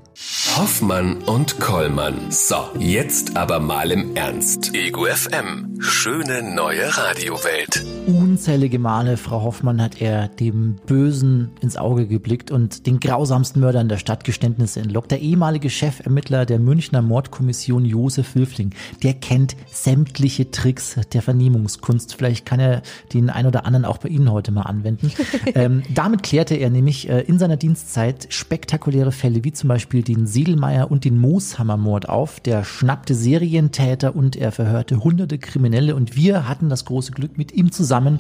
Hoffmann 0.58 1.18
und 1.24 1.60
Kollmann. 1.60 2.32
So, 2.32 2.56
jetzt 2.80 3.36
aber 3.36 3.60
mal 3.60 3.92
im 3.92 4.16
Ernst. 4.16 4.74
Ego 4.74 5.06
FM. 5.06 5.76
Schöne 5.80 6.56
neue 6.56 6.98
Radiowelt. 6.98 7.86
Unzählige 8.08 8.80
Male, 8.80 9.18
Frau 9.18 9.42
Hoffmann, 9.42 9.82
hat 9.82 10.02
er 10.02 10.30
dem 10.30 10.78
Bösen 10.86 11.52
ins 11.60 11.76
Auge 11.76 12.08
geblickt 12.08 12.52
und 12.52 12.88
den 12.88 13.02
grausamsten 13.02 13.62
Mördern 13.62 13.90
der 13.90 13.98
Stadt 13.98 14.24
Geständnisse 14.24 14.80
entlockt. 14.80 15.12
Der 15.12 15.20
ehemalige 15.20 15.70
Chefermittler 15.70 16.46
der 16.46 16.60
Münchner 16.60 17.02
Mordkommission 17.02 17.84
Josef 17.84 18.36
Wülfling, 18.36 18.74
der 19.04 19.16
kennt 19.16 19.58
sämtliche 19.70 20.52
Tricks 20.52 20.96
der 21.12 21.22
Vernehmungskunst. 21.22 22.16
Vielleicht 22.16 22.46
kann 22.46 22.62
er 22.62 22.82
den 23.12 23.30
ein 23.30 23.46
oder 23.46 23.66
anderen 23.66 23.84
auch 23.86 23.98
bei 23.98 24.10
Ihnen 24.10 24.32
heute 24.32 24.52
mal 24.52 24.64
anwenden. 24.64 25.12
ähm, 25.56 25.84
damit 26.06 26.22
klärte 26.22 26.54
er 26.54 26.70
nämlich 26.70 27.10
äh, 27.10 27.22
in 27.22 27.40
seiner 27.40 27.58
Dienstzeit 27.58 28.28
spektakuläre 28.30 29.12
Fälle, 29.12 29.44
wie 29.44 29.52
zum 29.54 29.70
Beispiel 29.70 30.04
den 30.04 30.28
Sedelmeier 30.28 30.92
und 30.92 31.04
den 31.04 31.18
Mooshammer-Mord 31.18 32.10
auf. 32.10 32.40
Der 32.40 32.64
schnappte 32.64 33.16
Serientäter 33.16 34.16
und 34.16 34.36
er 34.36 34.52
verhörte 34.52 35.04
hunderte 35.04 35.40
Kriminelle 35.40 35.96
und 35.96 36.16
wir 36.16 36.48
hatten 36.48 36.70
das 36.70 36.86
große 36.86 37.12
Glück, 37.12 37.40
mit 37.40 37.54
ihm 37.54 37.72
zusammen 37.72 38.20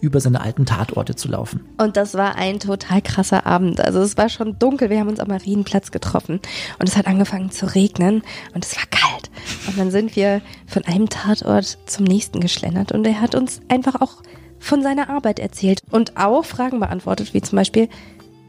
über 0.00 0.20
seine 0.20 0.40
alten 0.40 0.64
Tatorte 0.64 1.16
zu 1.16 1.28
laufen. 1.28 1.60
Und 1.76 1.98
das 1.98 2.14
war 2.14 2.36
ein 2.36 2.60
total 2.60 3.02
krasser 3.02 3.44
Abend. 3.44 3.78
Also 3.78 4.00
es 4.00 4.16
war 4.16 4.30
schon 4.30 4.58
dunkel, 4.58 4.88
wir 4.88 4.98
haben 4.98 5.08
uns 5.08 5.20
am 5.20 5.28
Marienplatz 5.28 5.90
getroffen 5.90 6.40
und 6.78 6.88
es 6.88 6.96
hat 6.96 7.06
angefangen 7.06 7.50
zu 7.50 7.74
regnen 7.74 8.22
und 8.54 8.64
es 8.64 8.74
war 8.74 8.84
kalt. 8.90 9.30
Und 9.66 9.78
dann 9.78 9.90
sind 9.90 10.16
wir 10.16 10.40
von 10.66 10.82
einem 10.86 11.10
Tatort 11.10 11.76
zum 11.84 12.06
nächsten 12.06 12.40
geschlendert 12.40 12.92
und 12.92 13.06
er 13.06 13.20
hat 13.20 13.34
uns 13.34 13.60
einfach 13.68 14.00
auch 14.00 14.22
von 14.58 14.82
seiner 14.82 15.10
Arbeit 15.10 15.38
erzählt 15.38 15.82
und 15.90 16.16
auch 16.16 16.44
Fragen 16.44 16.80
beantwortet, 16.80 17.34
wie 17.34 17.42
zum 17.42 17.56
Beispiel, 17.56 17.88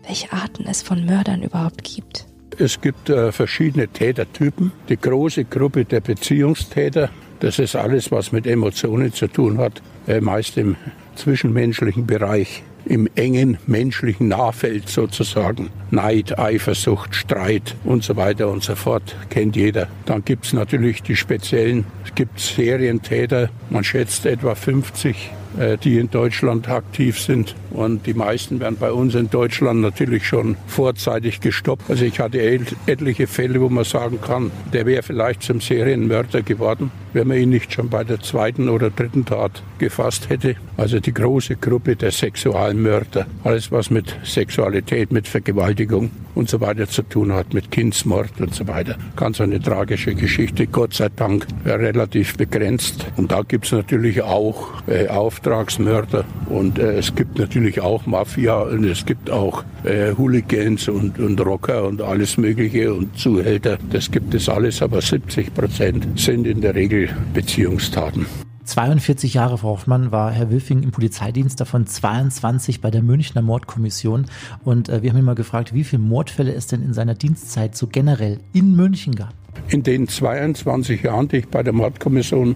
welche 0.06 0.32
Arten 0.34 0.66
es 0.68 0.82
von 0.82 1.06
Mördern 1.06 1.44
überhaupt 1.44 1.84
gibt. 1.84 2.26
Es 2.58 2.82
gibt 2.82 3.10
äh, 3.10 3.32
verschiedene 3.32 3.88
Tätertypen. 3.88 4.74
Die 4.90 4.98
große 4.98 5.46
Gruppe 5.46 5.86
der 5.86 6.02
Beziehungstäter, 6.02 7.10
das 7.40 7.58
ist 7.58 7.76
alles, 7.76 8.12
was 8.12 8.32
mit 8.32 8.46
Emotionen 8.46 9.14
zu 9.14 9.28
tun 9.28 9.60
hat, 9.60 9.82
äh, 10.08 10.20
meist 10.20 10.58
im 10.58 10.76
zwischenmenschlichen 11.16 12.06
Bereich, 12.06 12.64
im 12.86 13.08
engen 13.16 13.58
menschlichen 13.68 14.28
Nahfeld 14.30 14.90
sozusagen. 14.90 15.70
Neid, 15.92 16.38
Eifersucht, 16.38 17.16
Streit 17.16 17.76
und 17.86 18.04
so 18.04 18.16
weiter 18.16 18.50
und 18.50 18.64
so 18.64 18.76
fort, 18.76 19.16
kennt 19.30 19.56
jeder. 19.56 19.88
Dann 20.06 20.26
gibt 20.26 20.46
es 20.46 20.54
natürlich 20.54 21.02
die 21.02 21.16
speziellen, 21.16 21.86
es 22.04 22.14
gibt 22.16 22.40
Serientäter, 22.40 23.50
man 23.70 23.84
schätzt 23.84 24.26
etwa 24.26 24.56
50 24.56 25.16
äh, 25.16 25.39
die 25.84 25.98
in 25.98 26.10
Deutschland 26.10 26.70
aktiv 26.70 27.20
sind. 27.20 27.56
Und 27.72 28.06
die 28.06 28.14
meisten 28.14 28.60
werden 28.60 28.78
bei 28.80 28.92
uns 28.92 29.16
in 29.16 29.30
Deutschland 29.30 29.82
natürlich 29.82 30.28
schon 30.28 30.58
vorzeitig 30.68 31.40
gestoppt. 31.40 31.90
Also 31.90 32.06
ich 32.06 32.20
hatte 32.20 32.40
et 32.40 32.76
etliche 32.88 33.28
Fälle, 33.28 33.62
wo 33.62 33.70
man 33.70 33.84
sagen 33.84 34.20
kann, 34.22 34.52
der 34.74 34.86
wäre 34.86 35.04
vielleicht 35.04 35.44
zum 35.44 35.62
Serienmörder 35.62 36.42
geworden, 36.42 36.92
wenn 37.14 37.28
man 37.28 37.38
ihn 37.38 37.50
nicht 37.50 37.74
schon 37.74 37.90
bei 37.90 38.04
der 38.04 38.20
zweiten 38.20 38.70
oder 38.70 38.90
dritten 38.90 39.26
Tat 39.26 39.64
gefasst 39.78 40.30
hätte. 40.30 40.56
Also 40.78 41.00
die 41.00 41.14
große 41.14 41.56
Gruppe 41.58 41.96
der 41.96 42.12
Sexualmörder. 42.12 43.28
Alles, 43.44 43.72
was 43.72 43.90
mit 43.90 44.16
Sexualität, 44.24 45.12
mit 45.12 45.28
Vergewaltigung 45.28 46.12
und 46.36 46.50
so 46.50 46.62
weiter 46.62 46.88
zu 46.88 47.04
tun 47.04 47.34
hat, 47.34 47.54
mit 47.54 47.70
Kindsmord 47.70 48.40
und 48.40 48.56
so 48.56 48.68
weiter. 48.68 48.98
Ganz 49.16 49.42
eine 49.42 49.60
tragische 49.60 50.16
Geschichte, 50.16 50.68
Gott 50.68 50.94
sei 50.94 51.10
Dank 51.16 51.46
äh, 51.66 51.72
relativ 51.72 52.38
begrenzt. 52.38 53.06
Und 53.18 53.32
da 53.32 53.42
gibt 53.42 53.66
es 53.66 53.72
natürlich 53.72 54.22
auch 54.22 54.70
äh, 54.88 55.08
Auftragsmörder 55.08 56.24
und 56.48 56.80
äh, 56.80 56.98
es 56.98 57.14
gibt 57.14 57.38
natürlich 57.40 57.59
auch 57.82 58.06
Mafia 58.06 58.62
und 58.62 58.84
es 58.86 59.06
gibt 59.06 59.30
auch 59.30 59.64
äh, 59.84 60.14
Hooligans 60.18 60.88
und, 60.88 61.20
und 61.20 61.40
Rocker 61.40 61.86
und 61.86 62.02
alles 62.02 62.38
Mögliche 62.38 62.94
und 62.94 63.18
Zuhälter. 63.18 63.78
Das 63.92 64.10
gibt 64.10 64.34
es 64.34 64.50
alles, 64.50 64.82
aber 64.82 65.02
70 65.02 65.54
Prozent 65.54 66.20
sind 66.20 66.48
in 66.48 66.62
der 66.62 66.76
Regel 66.76 67.10
Beziehungstaten. 67.34 68.26
42 68.70 69.34
Jahre, 69.34 69.58
Frau 69.58 69.70
Hoffmann, 69.70 70.12
war 70.12 70.32
Herr 70.32 70.52
Wilfing 70.52 70.84
im 70.84 70.92
Polizeidienst, 70.92 71.60
davon 71.60 71.88
22 71.88 72.82
bei 72.82 72.92
der 72.92 73.02
Münchner 73.02 73.42
Mordkommission. 73.42 74.26
Und 74.64 74.90
äh, 74.90 75.02
wir 75.02 75.10
haben 75.10 75.18
ihn 75.18 75.26
mal 75.26 75.36
gefragt, 75.36 75.74
wie 75.74 75.84
viele 75.84 76.02
Mordfälle 76.02 76.54
es 76.54 76.68
denn 76.68 76.84
in 76.84 76.94
seiner 76.94 77.16
Dienstzeit 77.16 77.76
so 77.76 77.88
generell 77.88 78.40
in 78.54 78.76
München 78.76 79.16
gab. 79.16 79.34
In 79.70 79.84
den 79.84 80.08
22 80.08 81.02
Jahren, 81.04 81.28
die 81.28 81.38
ich 81.38 81.48
bei 81.48 81.64
der 81.64 81.74
Mordkommission 81.74 82.56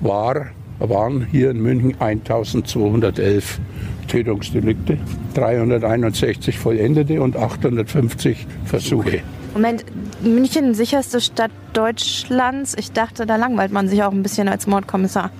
war, 0.00 0.46
waren 0.88 1.26
hier 1.26 1.50
in 1.50 1.62
München 1.62 1.94
1211 1.98 3.58
Tötungsdelikte, 4.08 4.98
361 5.34 6.58
vollendete 6.58 7.20
und 7.20 7.36
850 7.36 8.46
Versuche. 8.64 9.20
Moment, 9.54 9.84
München, 10.22 10.74
sicherste 10.74 11.20
Stadt 11.20 11.50
Deutschlands. 11.72 12.74
Ich 12.76 12.92
dachte, 12.92 13.24
da 13.24 13.36
langweilt 13.36 13.72
man 13.72 13.88
sich 13.88 14.02
auch 14.02 14.12
ein 14.12 14.22
bisschen 14.22 14.48
als 14.48 14.66
Mordkommissar. 14.66 15.30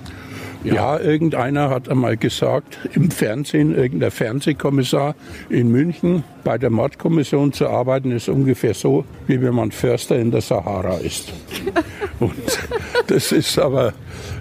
Ja, 0.73 0.99
irgendeiner 0.99 1.69
hat 1.69 1.89
einmal 1.89 2.17
gesagt, 2.17 2.77
im 2.93 3.11
Fernsehen, 3.11 3.75
irgendein 3.75 4.11
Fernsehkommissar 4.11 5.15
in 5.49 5.71
München 5.71 6.23
bei 6.43 6.57
der 6.57 6.69
Mordkommission 6.69 7.53
zu 7.53 7.67
arbeiten, 7.67 8.11
ist 8.11 8.29
ungefähr 8.29 8.73
so, 8.73 9.05
wie 9.27 9.41
wenn 9.41 9.53
man 9.53 9.71
Förster 9.71 10.17
in 10.17 10.31
der 10.31 10.41
Sahara 10.41 10.97
ist. 10.97 11.33
Und 12.19 12.33
das 13.07 13.31
ist 13.31 13.59
aber 13.59 13.93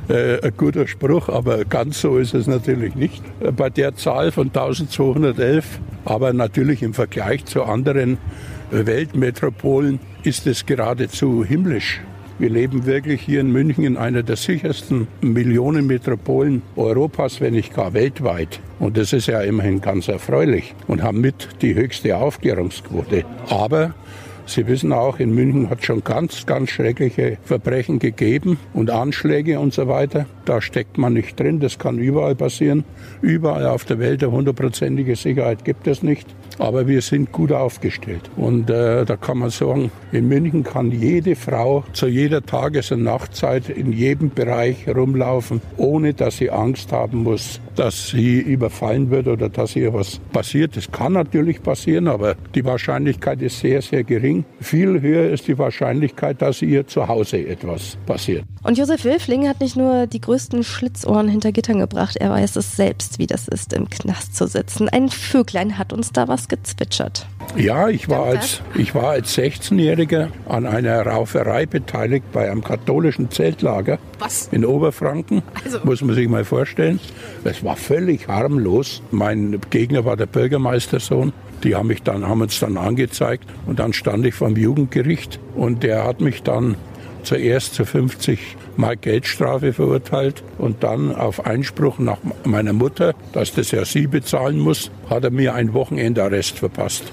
äh, 0.08 0.40
ein 0.40 0.52
guter 0.56 0.86
Spruch, 0.86 1.28
aber 1.28 1.64
ganz 1.64 2.00
so 2.00 2.18
ist 2.18 2.34
es 2.34 2.46
natürlich 2.46 2.94
nicht. 2.94 3.22
Bei 3.56 3.70
der 3.70 3.94
Zahl 3.96 4.32
von 4.32 4.48
1211, 4.48 5.80
aber 6.04 6.32
natürlich 6.32 6.82
im 6.82 6.94
Vergleich 6.94 7.44
zu 7.44 7.64
anderen 7.64 8.18
äh, 8.70 8.86
Weltmetropolen 8.86 10.00
ist 10.22 10.46
es 10.46 10.66
geradezu 10.66 11.44
himmlisch. 11.44 12.00
Wir 12.36 12.50
leben 12.50 12.84
wirklich 12.84 13.20
hier 13.20 13.40
in 13.40 13.52
München 13.52 13.84
in 13.84 13.96
einer 13.96 14.24
der 14.24 14.34
sichersten 14.34 15.06
Millionenmetropolen 15.20 16.62
Europas, 16.74 17.40
wenn 17.40 17.52
nicht 17.52 17.74
gar 17.74 17.94
weltweit. 17.94 18.58
Und 18.80 18.96
das 18.96 19.12
ist 19.12 19.28
ja 19.28 19.40
immerhin 19.42 19.80
ganz 19.80 20.08
erfreulich 20.08 20.74
und 20.88 21.02
haben 21.02 21.20
mit 21.20 21.48
die 21.62 21.76
höchste 21.76 22.16
Aufklärungsquote. 22.16 23.24
Aber 23.48 23.94
Sie 24.46 24.66
wissen 24.66 24.92
auch, 24.92 25.20
in 25.20 25.34
München 25.34 25.70
hat 25.70 25.78
es 25.80 25.86
schon 25.86 26.04
ganz, 26.04 26.44
ganz 26.44 26.68
schreckliche 26.68 27.38
Verbrechen 27.44 27.98
gegeben 27.98 28.58
und 28.74 28.90
Anschläge 28.90 29.58
und 29.58 29.72
so 29.72 29.88
weiter. 29.88 30.26
Da 30.44 30.60
steckt 30.60 30.98
man 30.98 31.14
nicht 31.14 31.40
drin, 31.40 31.60
das 31.60 31.78
kann 31.78 31.98
überall 31.98 32.34
passieren. 32.34 32.84
Überall 33.22 33.66
auf 33.66 33.86
der 33.86 33.98
Welt 33.98 34.22
eine 34.22 34.32
hundertprozentige 34.32 35.16
Sicherheit 35.16 35.64
gibt 35.64 35.86
es 35.86 36.02
nicht. 36.02 36.26
Aber 36.58 36.87
wir 36.87 37.02
sind 37.02 37.32
gut 37.32 37.52
aufgestellt. 37.52 38.30
Und 38.37 38.70
äh, 38.70 39.04
da 39.04 39.16
kann 39.16 39.38
man 39.38 39.50
sagen, 39.50 39.90
in 40.12 40.28
München 40.28 40.62
kann 40.62 40.90
jede 40.90 41.37
Frau 41.37 41.84
zu 41.92 42.06
jeder 42.06 42.42
Tages- 42.42 42.92
und 42.92 43.02
Nachtzeit 43.02 43.68
in 43.68 43.92
jedem 43.92 44.30
Bereich 44.30 44.88
rumlaufen, 44.88 45.61
ohne 45.76 46.14
dass 46.14 46.38
sie 46.38 46.50
Angst 46.50 46.92
haben 46.92 47.23
muss, 47.23 47.61
dass 47.76 48.11
sie 48.11 48.38
überfallen 48.38 49.11
wird 49.11 49.26
oder 49.26 49.49
dass 49.49 49.76
ihr 49.76 49.92
was 49.92 50.20
passiert. 50.32 50.76
Das 50.76 50.90
kann 50.90 51.12
natürlich 51.12 51.62
passieren, 51.62 52.08
aber 52.08 52.37
die 52.54 52.64
Wahrscheinlichkeit 52.64 53.42
ist 53.42 53.61
sehr, 53.61 53.82
sehr 53.82 54.04
gering. 54.04 54.44
Viel 54.61 55.00
höher 55.00 55.30
ist 55.30 55.49
die 55.49 55.58
Wahrscheinlichkeit, 55.58 56.40
dass 56.42 56.62
ihr 56.62 56.87
zu 56.87 57.08
Hause 57.08 57.46
etwas 57.46 57.96
passiert. 58.06 58.44
Und 58.62 58.78
Josef 58.78 59.04
Wilfling 59.04 59.46
hat 59.49 59.61
nicht 59.61 59.76
nur 59.76 60.06
die 60.06 60.20
größten 60.20 60.64
Schlitzohren 60.64 61.28
hinter 61.28 61.52
Gittern 61.52 61.80
gebracht, 61.80 62.16
er 62.16 62.30
weiß 62.30 62.56
es 62.56 62.76
selbst, 62.76 63.18
wie 63.18 63.26
das 63.26 63.49
ist, 63.49 63.73
im 63.73 63.90
Knast 63.90 64.34
zu 64.34 64.46
sitzen. 64.46 64.88
Ein 64.88 65.11
Vöglein 65.11 65.76
hat 65.76 65.92
uns 65.92 66.12
da 66.12 66.28
was 66.28 66.43
gezwitschert. 66.48 67.26
Ja, 67.56 67.88
ich 67.88 68.08
war 68.08 68.24
als, 68.24 68.60
ich 68.74 68.94
war 68.94 69.10
als 69.10 69.36
16-Jähriger 69.36 70.28
an 70.48 70.66
einer 70.66 71.06
Rauferei 71.06 71.66
beteiligt 71.66 72.24
bei 72.32 72.50
einem 72.50 72.64
katholischen 72.64 73.30
Zeltlager 73.30 73.98
Was? 74.18 74.48
in 74.52 74.64
Oberfranken. 74.64 75.42
Also- 75.64 75.80
Muss 75.84 76.02
man 76.02 76.14
sich 76.14 76.28
mal 76.28 76.44
vorstellen. 76.44 77.00
Es 77.44 77.62
war 77.64 77.76
völlig 77.76 78.28
harmlos. 78.28 79.02
Mein 79.10 79.60
Gegner 79.70 80.04
war 80.04 80.16
der 80.16 80.26
Bürgermeistersohn. 80.26 81.32
Die 81.62 81.74
haben 81.74 81.86
mich 81.88 82.02
dann, 82.02 82.26
haben 82.28 82.42
uns 82.42 82.58
dann 82.60 82.76
angezeigt 82.76 83.44
und 83.66 83.78
dann 83.78 83.92
stand 83.92 84.26
ich 84.26 84.34
vom 84.34 84.56
Jugendgericht 84.56 85.38
und 85.54 85.82
der 85.82 86.04
hat 86.04 86.20
mich 86.20 86.42
dann 86.42 86.76
zuerst 87.24 87.74
zu 87.74 87.84
50 87.84 88.38
Mark 88.76 89.02
Geldstrafe 89.02 89.72
verurteilt 89.72 90.42
und 90.58 90.82
dann 90.82 91.14
auf 91.14 91.46
Einspruch 91.46 91.98
nach 91.98 92.18
meiner 92.44 92.72
Mutter, 92.72 93.14
dass 93.32 93.52
das 93.52 93.70
ja 93.70 93.84
sie 93.84 94.06
bezahlen 94.06 94.58
muss, 94.58 94.90
hat 95.08 95.24
er 95.24 95.30
mir 95.30 95.54
ein 95.54 95.74
Wochenendarrest 95.74 96.58
verpasst. 96.58 97.12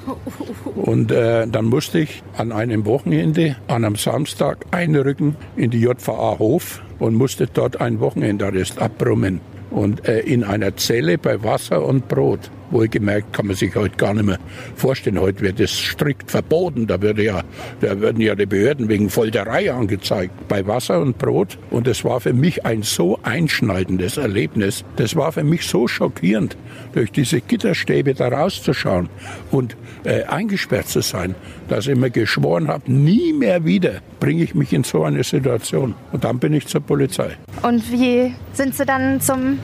Und 0.76 1.12
äh, 1.12 1.48
dann 1.48 1.66
musste 1.66 2.00
ich 2.00 2.24
an 2.38 2.52
einem 2.52 2.86
Wochenende, 2.86 3.56
an 3.68 3.86
einem 3.86 3.96
Samstag, 3.96 4.66
einrücken 4.72 5.36
in 5.56 5.72
die 5.72 5.82
JVA 5.82 6.40
Hof 6.40 6.82
und 7.00 7.16
musste 7.16 7.48
dort 7.48 7.82
einen 7.82 8.00
Wochenendarrest 8.00 8.80
abbrummen. 8.80 9.42
Und 9.70 10.08
äh, 10.08 10.20
in 10.20 10.44
einer 10.44 10.76
Zelle 10.76 11.18
bei 11.18 11.44
Wasser 11.44 11.86
und 11.86 12.08
Brot. 12.08 12.52
Wohlgemerkt 12.72 13.34
kann 13.34 13.48
man 13.48 13.56
sich 13.56 13.76
heute 13.76 13.96
gar 13.98 14.14
nicht 14.14 14.26
mehr 14.26 14.40
vorstellen. 14.76 15.20
Heute 15.20 15.42
wird 15.42 15.60
es 15.60 15.72
strikt 15.72 16.32
verboten. 16.32 16.88
Da, 16.88 17.02
würde 17.02 17.24
ja, 17.24 17.42
da 17.82 18.00
würden 18.00 18.22
ja 18.22 18.36
die 18.36 18.46
Behörden 18.46 18.90
wegen 18.90 19.10
Folterei 19.10 19.72
angezeigt. 19.72 20.48
Bei 20.48 20.66
Wasser 20.66 21.02
und 21.02 21.18
Brot. 21.18 21.58
Und 21.70 21.88
das 21.88 22.04
war 22.04 22.20
für 22.20 22.34
mich 22.34 22.66
ein 22.66 22.84
so 22.84 23.20
einschneidendes 23.24 24.18
Erlebnis. 24.18 24.84
Das 24.96 25.16
war 25.16 25.32
für 25.32 25.44
mich 25.44 25.66
so 25.66 25.88
schockierend, 25.88 26.58
durch 26.94 27.12
diese 27.12 27.42
Gitterstäbe 27.42 28.14
da 28.14 28.30
rauszuschauen 28.30 29.10
und 29.52 29.76
äh, 30.04 30.24
eingesperrt 30.24 30.88
zu 30.88 31.02
sein, 31.02 31.36
dass 31.68 31.88
ich 31.88 31.96
mir 31.96 32.10
geschworen 32.10 32.68
habe, 32.68 32.92
nie 32.92 33.34
mehr 33.34 33.66
wieder 33.66 34.02
bringe 34.20 34.44
ich 34.44 34.56
mich 34.56 34.74
in 34.74 34.84
so 34.84 35.04
eine 35.04 35.24
Situation. 35.24 35.96
Und 36.12 36.24
dann 36.24 36.40
bin 36.40 36.54
ich 36.54 36.68
zur 36.68 36.82
Polizei. 36.82 37.38
Und 37.64 37.92
wie 37.92 38.34
sind 38.54 38.76
Sie 38.76 38.86
dann 38.86 39.20
zum 39.22 39.60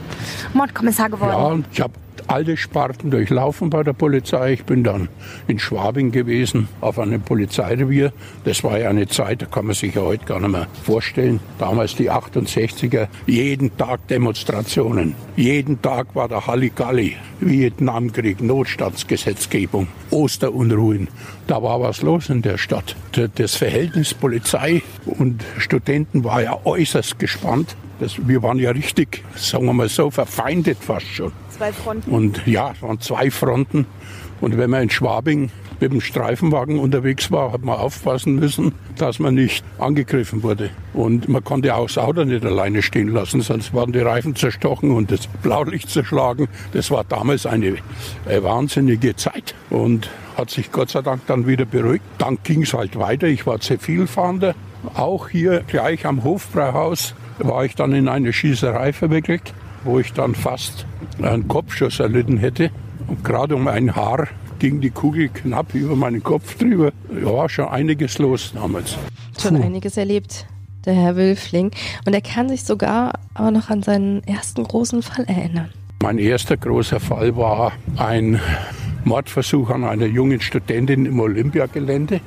Mordkommissar 0.52 1.10
geworden? 1.10 1.64
Ja, 1.66 1.72
ich 1.72 1.80
habe 1.80 1.94
alle 2.28 2.56
Sparten 2.56 3.10
durchlaufen 3.10 3.70
bei 3.70 3.82
der 3.82 3.94
Polizei. 3.94 4.52
Ich 4.52 4.64
bin 4.64 4.84
dann 4.84 5.08
in 5.46 5.58
Schwabing 5.58 6.12
gewesen, 6.12 6.68
auf 6.80 6.98
einem 6.98 7.22
Polizeirevier. 7.22 8.12
Das 8.44 8.62
war 8.62 8.78
ja 8.78 8.90
eine 8.90 9.08
Zeit, 9.08 9.42
da 9.42 9.46
kann 9.46 9.66
man 9.66 9.74
sich 9.74 9.94
ja 9.94 10.02
heute 10.02 10.24
gar 10.26 10.38
nicht 10.38 10.50
mehr 10.50 10.66
vorstellen. 10.84 11.40
Damals 11.58 11.96
die 11.96 12.10
68er, 12.10 13.08
jeden 13.26 13.76
Tag 13.76 14.06
Demonstrationen. 14.08 15.14
Jeden 15.36 15.80
Tag 15.80 16.14
war 16.14 16.28
der 16.28 16.46
Halligalli, 16.46 17.16
Vietnamkrieg, 17.40 18.42
Notstandsgesetzgebung, 18.42 19.88
Osterunruhen. 20.10 21.08
Da 21.46 21.62
war 21.62 21.80
was 21.80 22.02
los 22.02 22.28
in 22.28 22.42
der 22.42 22.58
Stadt. 22.58 22.94
Das 23.36 23.54
Verhältnis 23.54 24.12
Polizei 24.12 24.82
und 25.06 25.42
Studenten 25.56 26.24
war 26.24 26.42
ja 26.42 26.58
äußerst 26.64 27.18
gespannt. 27.18 27.74
Das, 28.00 28.28
wir 28.28 28.42
waren 28.42 28.58
ja 28.58 28.70
richtig, 28.70 29.24
sagen 29.34 29.66
wir 29.66 29.72
mal 29.72 29.88
so, 29.88 30.10
verfeindet 30.10 30.78
fast 30.80 31.06
schon. 31.06 31.32
Zwei 31.50 31.72
Fronten. 31.72 32.10
Und 32.10 32.46
ja, 32.46 32.72
es 32.72 32.82
waren 32.82 33.00
zwei 33.00 33.30
Fronten. 33.30 33.86
Und 34.40 34.56
wenn 34.56 34.70
man 34.70 34.84
in 34.84 34.90
Schwabing 34.90 35.50
mit 35.80 35.92
dem 35.92 36.00
Streifenwagen 36.00 36.78
unterwegs 36.78 37.30
war, 37.30 37.52
hat 37.52 37.62
man 37.62 37.76
aufpassen 37.76 38.36
müssen, 38.36 38.72
dass 38.96 39.18
man 39.18 39.34
nicht 39.34 39.64
angegriffen 39.78 40.42
wurde. 40.42 40.70
Und 40.92 41.28
man 41.28 41.42
konnte 41.44 41.74
auch 41.74 41.86
das 41.86 41.98
Auto 41.98 42.24
nicht 42.24 42.44
alleine 42.44 42.82
stehen 42.82 43.08
lassen, 43.08 43.40
sonst 43.40 43.74
waren 43.74 43.92
die 43.92 44.00
Reifen 44.00 44.34
zerstochen 44.34 44.90
und 44.90 45.10
das 45.10 45.26
Blaulicht 45.26 45.90
zerschlagen. 45.90 46.48
Das 46.72 46.90
war 46.90 47.04
damals 47.04 47.46
eine 47.46 47.76
äh, 48.26 48.42
wahnsinnige 48.42 49.16
Zeit 49.16 49.54
und 49.70 50.08
hat 50.36 50.50
sich 50.50 50.70
Gott 50.70 50.90
sei 50.90 51.02
Dank 51.02 51.26
dann 51.26 51.46
wieder 51.46 51.64
beruhigt. 51.64 52.04
Dann 52.18 52.38
ging 52.42 52.62
es 52.62 52.74
halt 52.74 52.98
weiter. 52.98 53.26
Ich 53.26 53.46
war 53.46 53.60
Zivilfahnder. 53.60 54.54
Auch 54.94 55.28
hier 55.28 55.64
gleich 55.66 56.06
am 56.06 56.22
Hofbräuhaus 56.22 57.14
war 57.38 57.64
ich 57.64 57.74
dann 57.74 57.92
in 57.92 58.08
eine 58.08 58.32
Schießerei 58.32 58.92
verwickelt, 58.92 59.54
wo 59.84 59.98
ich 59.98 60.12
dann 60.12 60.34
fast 60.34 60.86
einen 61.22 61.48
Kopfschuss 61.48 62.00
erlitten 62.00 62.38
hätte. 62.38 62.70
Und 63.06 63.24
gerade 63.24 63.54
um 63.54 63.68
ein 63.68 63.94
Haar 63.94 64.28
ging 64.58 64.80
die 64.80 64.90
Kugel 64.90 65.28
knapp 65.28 65.74
über 65.74 65.96
meinen 65.96 66.22
Kopf 66.22 66.56
drüber. 66.58 66.92
Ja, 67.14 67.32
war 67.32 67.48
schon 67.48 67.68
einiges 67.68 68.18
los 68.18 68.52
damals. 68.54 68.96
Schon 69.40 69.62
einiges 69.62 69.96
erlebt, 69.96 70.46
der 70.84 70.94
Herr 70.94 71.16
Wilfling. 71.16 71.70
Und 72.06 72.14
er 72.14 72.20
kann 72.20 72.48
sich 72.48 72.64
sogar 72.64 73.12
aber 73.34 73.50
noch 73.50 73.70
an 73.70 73.82
seinen 73.82 74.22
ersten 74.24 74.64
großen 74.64 75.02
Fall 75.02 75.24
erinnern. 75.26 75.70
Mein 76.02 76.18
erster 76.18 76.56
großer 76.56 77.00
Fall 77.00 77.36
war 77.36 77.72
ein 77.96 78.40
Mordversuch 79.04 79.70
an 79.70 79.84
einer 79.84 80.06
jungen 80.06 80.40
Studentin 80.40 81.06
im 81.06 81.18
Olympiagelände. 81.20 82.20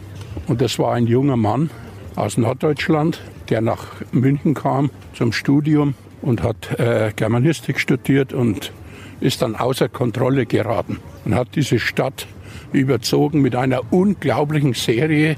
Und 0.48 0.62
das 0.62 0.80
war 0.80 0.94
ein 0.94 1.08
junger 1.08 1.38
Mann 1.38 1.70
aus 2.16 2.38
Norddeutschland, 2.38 3.22
der 3.52 3.62
nach 3.62 3.86
München 4.12 4.54
kam 4.54 4.90
zum 5.14 5.34
Studium 5.34 5.94
und 6.22 6.42
hat 6.42 6.80
äh, 6.80 7.12
Germanistik 7.16 7.80
studiert 7.80 8.34
und 8.34 8.72
ist 9.20 9.42
dann 9.42 9.56
außer 9.56 9.90
Kontrolle 9.90 10.46
geraten 10.46 10.98
und 11.26 11.36
hat 11.36 11.50
diese 11.56 11.78
Stadt 11.78 12.28
überzogen 12.72 13.42
mit 13.42 13.56
einer 13.56 13.94
unglaublichen 13.94 14.74
Serie 14.74 15.36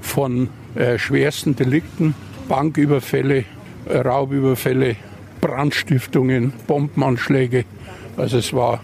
von 0.00 0.48
äh, 0.74 0.98
schwersten 0.98 1.54
Delikten, 1.54 2.14
Banküberfälle, 2.48 3.44
äh, 3.86 3.98
Raubüberfälle, 3.98 4.96
Brandstiftungen, 5.40 6.52
Bombenanschläge. 6.66 7.64
Also 8.16 8.38
es 8.38 8.52
war 8.54 8.80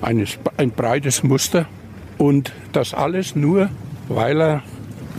eines, 0.00 0.38
ein 0.56 0.70
breites 0.70 1.22
Muster 1.22 1.66
und 2.16 2.52
das 2.72 2.94
alles 2.94 3.36
nur, 3.36 3.68
weil 4.08 4.40
er 4.40 4.62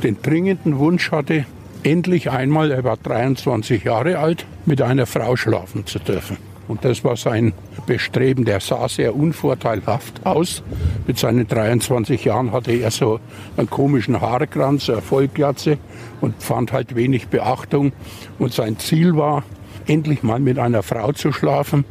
den 0.03 0.17
dringenden 0.21 0.79
Wunsch 0.79 1.11
hatte, 1.11 1.45
endlich 1.83 2.29
einmal, 2.29 2.71
er 2.71 2.83
war 2.83 2.97
23 2.97 3.83
Jahre 3.83 4.19
alt, 4.19 4.45
mit 4.65 4.81
einer 4.81 5.05
Frau 5.05 5.35
schlafen 5.35 5.85
zu 5.85 5.99
dürfen. 5.99 6.37
Und 6.67 6.83
das 6.83 7.03
war 7.03 7.15
sein 7.15 7.53
Bestreben. 7.85 8.43
Der 8.45 8.59
sah 8.59 8.89
sehr 8.89 9.15
unvorteilhaft 9.15 10.25
aus. 10.25 10.63
Mit 11.05 11.17
seinen 11.17 11.47
23 11.47 12.25
Jahren 12.25 12.51
hatte 12.51 12.73
er 12.73 12.91
so 12.91 13.19
einen 13.55 13.69
komischen 13.69 14.19
Haarkranz, 14.19 14.89
eine 14.89 15.01
Vollglatze 15.01 15.77
und 16.19 16.41
fand 16.43 16.73
halt 16.73 16.95
wenig 16.95 17.29
Beachtung. 17.29 17.93
Und 18.37 18.53
sein 18.53 18.77
Ziel 18.79 19.15
war, 19.15 19.43
endlich 19.85 20.23
mal 20.23 20.39
mit 20.39 20.59
einer 20.59 20.83
Frau 20.83 21.13
zu 21.13 21.31
schlafen. 21.31 21.85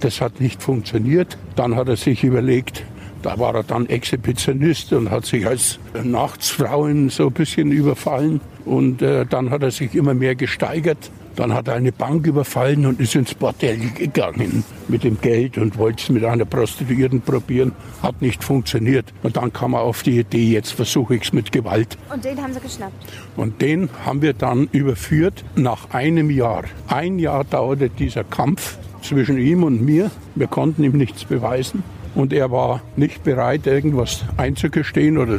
Das 0.00 0.20
hat 0.20 0.40
nicht 0.40 0.62
funktioniert. 0.62 1.36
Dann 1.54 1.76
hat 1.76 1.88
er 1.88 1.96
sich 1.96 2.24
überlegt, 2.24 2.84
da 3.22 3.38
war 3.38 3.54
er 3.54 3.62
dann 3.62 3.86
Exhibitionist 3.86 4.92
und 4.92 5.10
hat 5.10 5.26
sich 5.26 5.46
als 5.46 5.78
Nachtsfrauen 6.02 7.10
so 7.10 7.26
ein 7.26 7.32
bisschen 7.32 7.70
überfallen. 7.70 8.40
Und 8.64 9.02
äh, 9.02 9.26
dann 9.26 9.50
hat 9.50 9.62
er 9.62 9.70
sich 9.70 9.94
immer 9.94 10.14
mehr 10.14 10.34
gesteigert. 10.34 11.10
Dann 11.34 11.54
hat 11.54 11.68
er 11.68 11.74
eine 11.74 11.92
Bank 11.92 12.26
überfallen 12.26 12.84
und 12.84 13.00
ist 13.00 13.14
ins 13.14 13.34
Bordell 13.34 13.78
gegangen 13.94 14.64
mit 14.88 15.02
dem 15.02 15.18
Geld 15.20 15.56
und 15.56 15.78
wollte 15.78 16.02
es 16.02 16.08
mit 16.10 16.24
einer 16.24 16.44
Prostituierten 16.44 17.22
probieren. 17.22 17.72
Hat 18.02 18.20
nicht 18.20 18.44
funktioniert. 18.44 19.06
Und 19.22 19.36
dann 19.36 19.52
kam 19.52 19.72
er 19.72 19.80
auf 19.80 20.02
die 20.02 20.18
Idee, 20.18 20.52
jetzt 20.52 20.72
versuche 20.72 21.14
ich 21.14 21.22
es 21.22 21.32
mit 21.32 21.50
Gewalt. 21.50 21.96
Und 22.12 22.24
den 22.24 22.40
haben 22.42 22.52
Sie 22.52 22.60
geschnappt. 22.60 22.92
Und 23.36 23.62
den 23.62 23.88
haben 24.04 24.20
wir 24.20 24.34
dann 24.34 24.68
überführt 24.72 25.42
nach 25.56 25.90
einem 25.90 26.30
Jahr. 26.30 26.64
Ein 26.86 27.18
Jahr 27.18 27.44
dauerte 27.44 27.88
dieser 27.88 28.24
Kampf 28.24 28.76
zwischen 29.00 29.38
ihm 29.38 29.64
und 29.64 29.82
mir. 29.82 30.10
Wir 30.34 30.48
konnten 30.48 30.84
ihm 30.84 30.98
nichts 30.98 31.24
beweisen. 31.24 31.82
Und 32.14 32.34
er 32.34 32.50
war 32.50 32.82
nicht 32.96 33.24
bereit, 33.24 33.66
irgendwas 33.66 34.24
einzugestehen 34.36 35.16
oder 35.16 35.38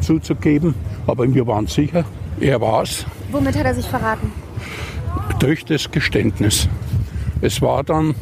zuzugeben. 0.00 0.74
Aber 1.08 1.32
wir 1.32 1.46
waren 1.46 1.66
sicher, 1.66 2.04
er 2.40 2.60
war 2.60 2.82
es 2.82 3.06
Womit 3.30 3.56
hat 3.56 3.66
er 3.66 3.74
sich 3.74 3.86
verraten? 3.86 4.32
durch 5.38 5.64
das 5.64 5.90
Geständnis. 5.90 6.68
Es 7.40 7.60
war 7.60 7.84
dann 7.84 8.14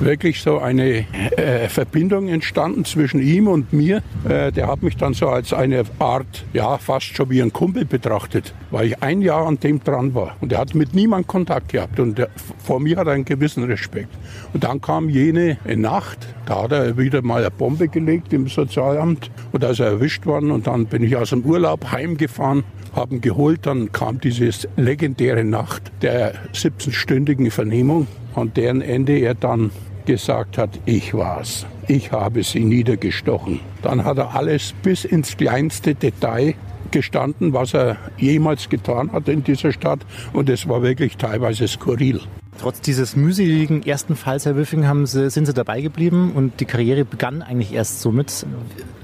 wirklich 0.00 0.42
so 0.42 0.58
eine 0.58 1.06
äh, 1.36 1.68
Verbindung 1.68 2.28
entstanden 2.28 2.84
zwischen 2.84 3.20
ihm 3.20 3.46
und 3.46 3.72
mir. 3.72 4.02
Äh, 4.28 4.50
der 4.52 4.66
hat 4.66 4.82
mich 4.82 4.96
dann 4.96 5.14
so 5.14 5.28
als 5.28 5.52
eine 5.52 5.84
Art, 5.98 6.44
ja, 6.52 6.78
fast 6.78 7.16
schon 7.16 7.30
wie 7.30 7.40
ein 7.40 7.52
Kumpel 7.52 7.84
betrachtet, 7.84 8.54
weil 8.70 8.88
ich 8.88 9.02
ein 9.02 9.22
Jahr 9.22 9.46
an 9.46 9.58
dem 9.60 9.82
dran 9.82 10.14
war. 10.14 10.36
Und 10.40 10.52
er 10.52 10.58
hat 10.58 10.74
mit 10.74 10.94
niemandem 10.94 11.26
Kontakt 11.28 11.68
gehabt 11.70 12.00
und 12.00 12.18
der, 12.18 12.28
vor 12.62 12.80
mir 12.80 12.96
hat 12.96 13.06
er 13.06 13.12
einen 13.12 13.24
gewissen 13.24 13.64
Respekt. 13.64 14.10
Und 14.52 14.64
dann 14.64 14.80
kam 14.80 15.08
jene 15.08 15.58
Nacht, 15.64 16.18
da 16.46 16.62
hat 16.64 16.72
er 16.72 16.96
wieder 16.98 17.22
mal 17.22 17.40
eine 17.40 17.50
Bombe 17.50 17.88
gelegt 17.88 18.32
im 18.32 18.48
Sozialamt 18.48 19.30
und 19.52 19.62
da 19.62 19.70
ist 19.70 19.80
er 19.80 19.86
erwischt 19.86 20.26
worden 20.26 20.50
und 20.50 20.66
dann 20.66 20.86
bin 20.86 21.02
ich 21.02 21.16
aus 21.16 21.30
dem 21.30 21.42
Urlaub 21.44 21.92
heimgefahren 21.92 22.64
haben 22.94 23.20
geholt. 23.20 23.66
Dann 23.66 23.92
kam 23.92 24.20
diese 24.20 24.50
legendäre 24.76 25.44
Nacht 25.44 25.92
der 26.02 26.34
17-stündigen 26.52 27.50
Vernehmung, 27.50 28.06
an 28.34 28.52
deren 28.54 28.80
Ende 28.80 29.18
er 29.18 29.34
dann 29.34 29.70
gesagt 30.06 30.58
hat, 30.58 30.70
ich 30.84 31.14
war's. 31.14 31.66
Ich 31.88 32.12
habe 32.12 32.42
sie 32.42 32.60
niedergestochen. 32.60 33.60
Dann 33.82 34.04
hat 34.04 34.18
er 34.18 34.34
alles 34.34 34.74
bis 34.82 35.04
ins 35.04 35.36
kleinste 35.36 35.94
Detail 35.94 36.54
gestanden, 36.90 37.52
was 37.52 37.74
er 37.74 37.96
jemals 38.18 38.68
getan 38.68 39.12
hat 39.12 39.28
in 39.28 39.42
dieser 39.42 39.72
Stadt. 39.72 40.00
Und 40.32 40.48
es 40.48 40.68
war 40.68 40.82
wirklich 40.82 41.16
teilweise 41.16 41.66
skurril. 41.66 42.20
Trotz 42.58 42.80
dieses 42.80 43.16
mühseligen 43.16 43.82
ersten 43.82 44.14
Falls, 44.14 44.46
Herr 44.46 44.56
Wiffing, 44.56 44.86
haben 44.86 45.06
Sie, 45.06 45.30
sind 45.30 45.46
Sie 45.46 45.54
dabei 45.54 45.80
geblieben 45.80 46.32
und 46.34 46.60
die 46.60 46.64
Karriere 46.64 47.04
begann 47.04 47.42
eigentlich 47.42 47.72
erst 47.72 48.00
somit. 48.00 48.46